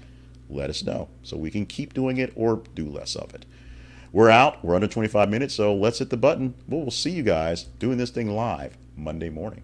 let 0.48 0.70
us 0.70 0.82
know 0.82 1.08
so 1.22 1.36
we 1.36 1.50
can 1.50 1.64
keep 1.66 1.94
doing 1.94 2.16
it 2.16 2.32
or 2.34 2.62
do 2.74 2.88
less 2.88 3.14
of 3.14 3.34
it. 3.34 3.44
We're 4.12 4.30
out. 4.30 4.64
We're 4.64 4.76
under 4.76 4.86
25 4.86 5.28
minutes, 5.28 5.54
so 5.54 5.74
let's 5.74 5.98
hit 5.98 6.10
the 6.10 6.16
button. 6.16 6.54
We'll 6.68 6.90
see 6.92 7.10
you 7.10 7.24
guys 7.24 7.64
doing 7.64 7.98
this 7.98 8.10
thing 8.10 8.30
live 8.30 8.76
Monday 8.96 9.30
morning. 9.30 9.62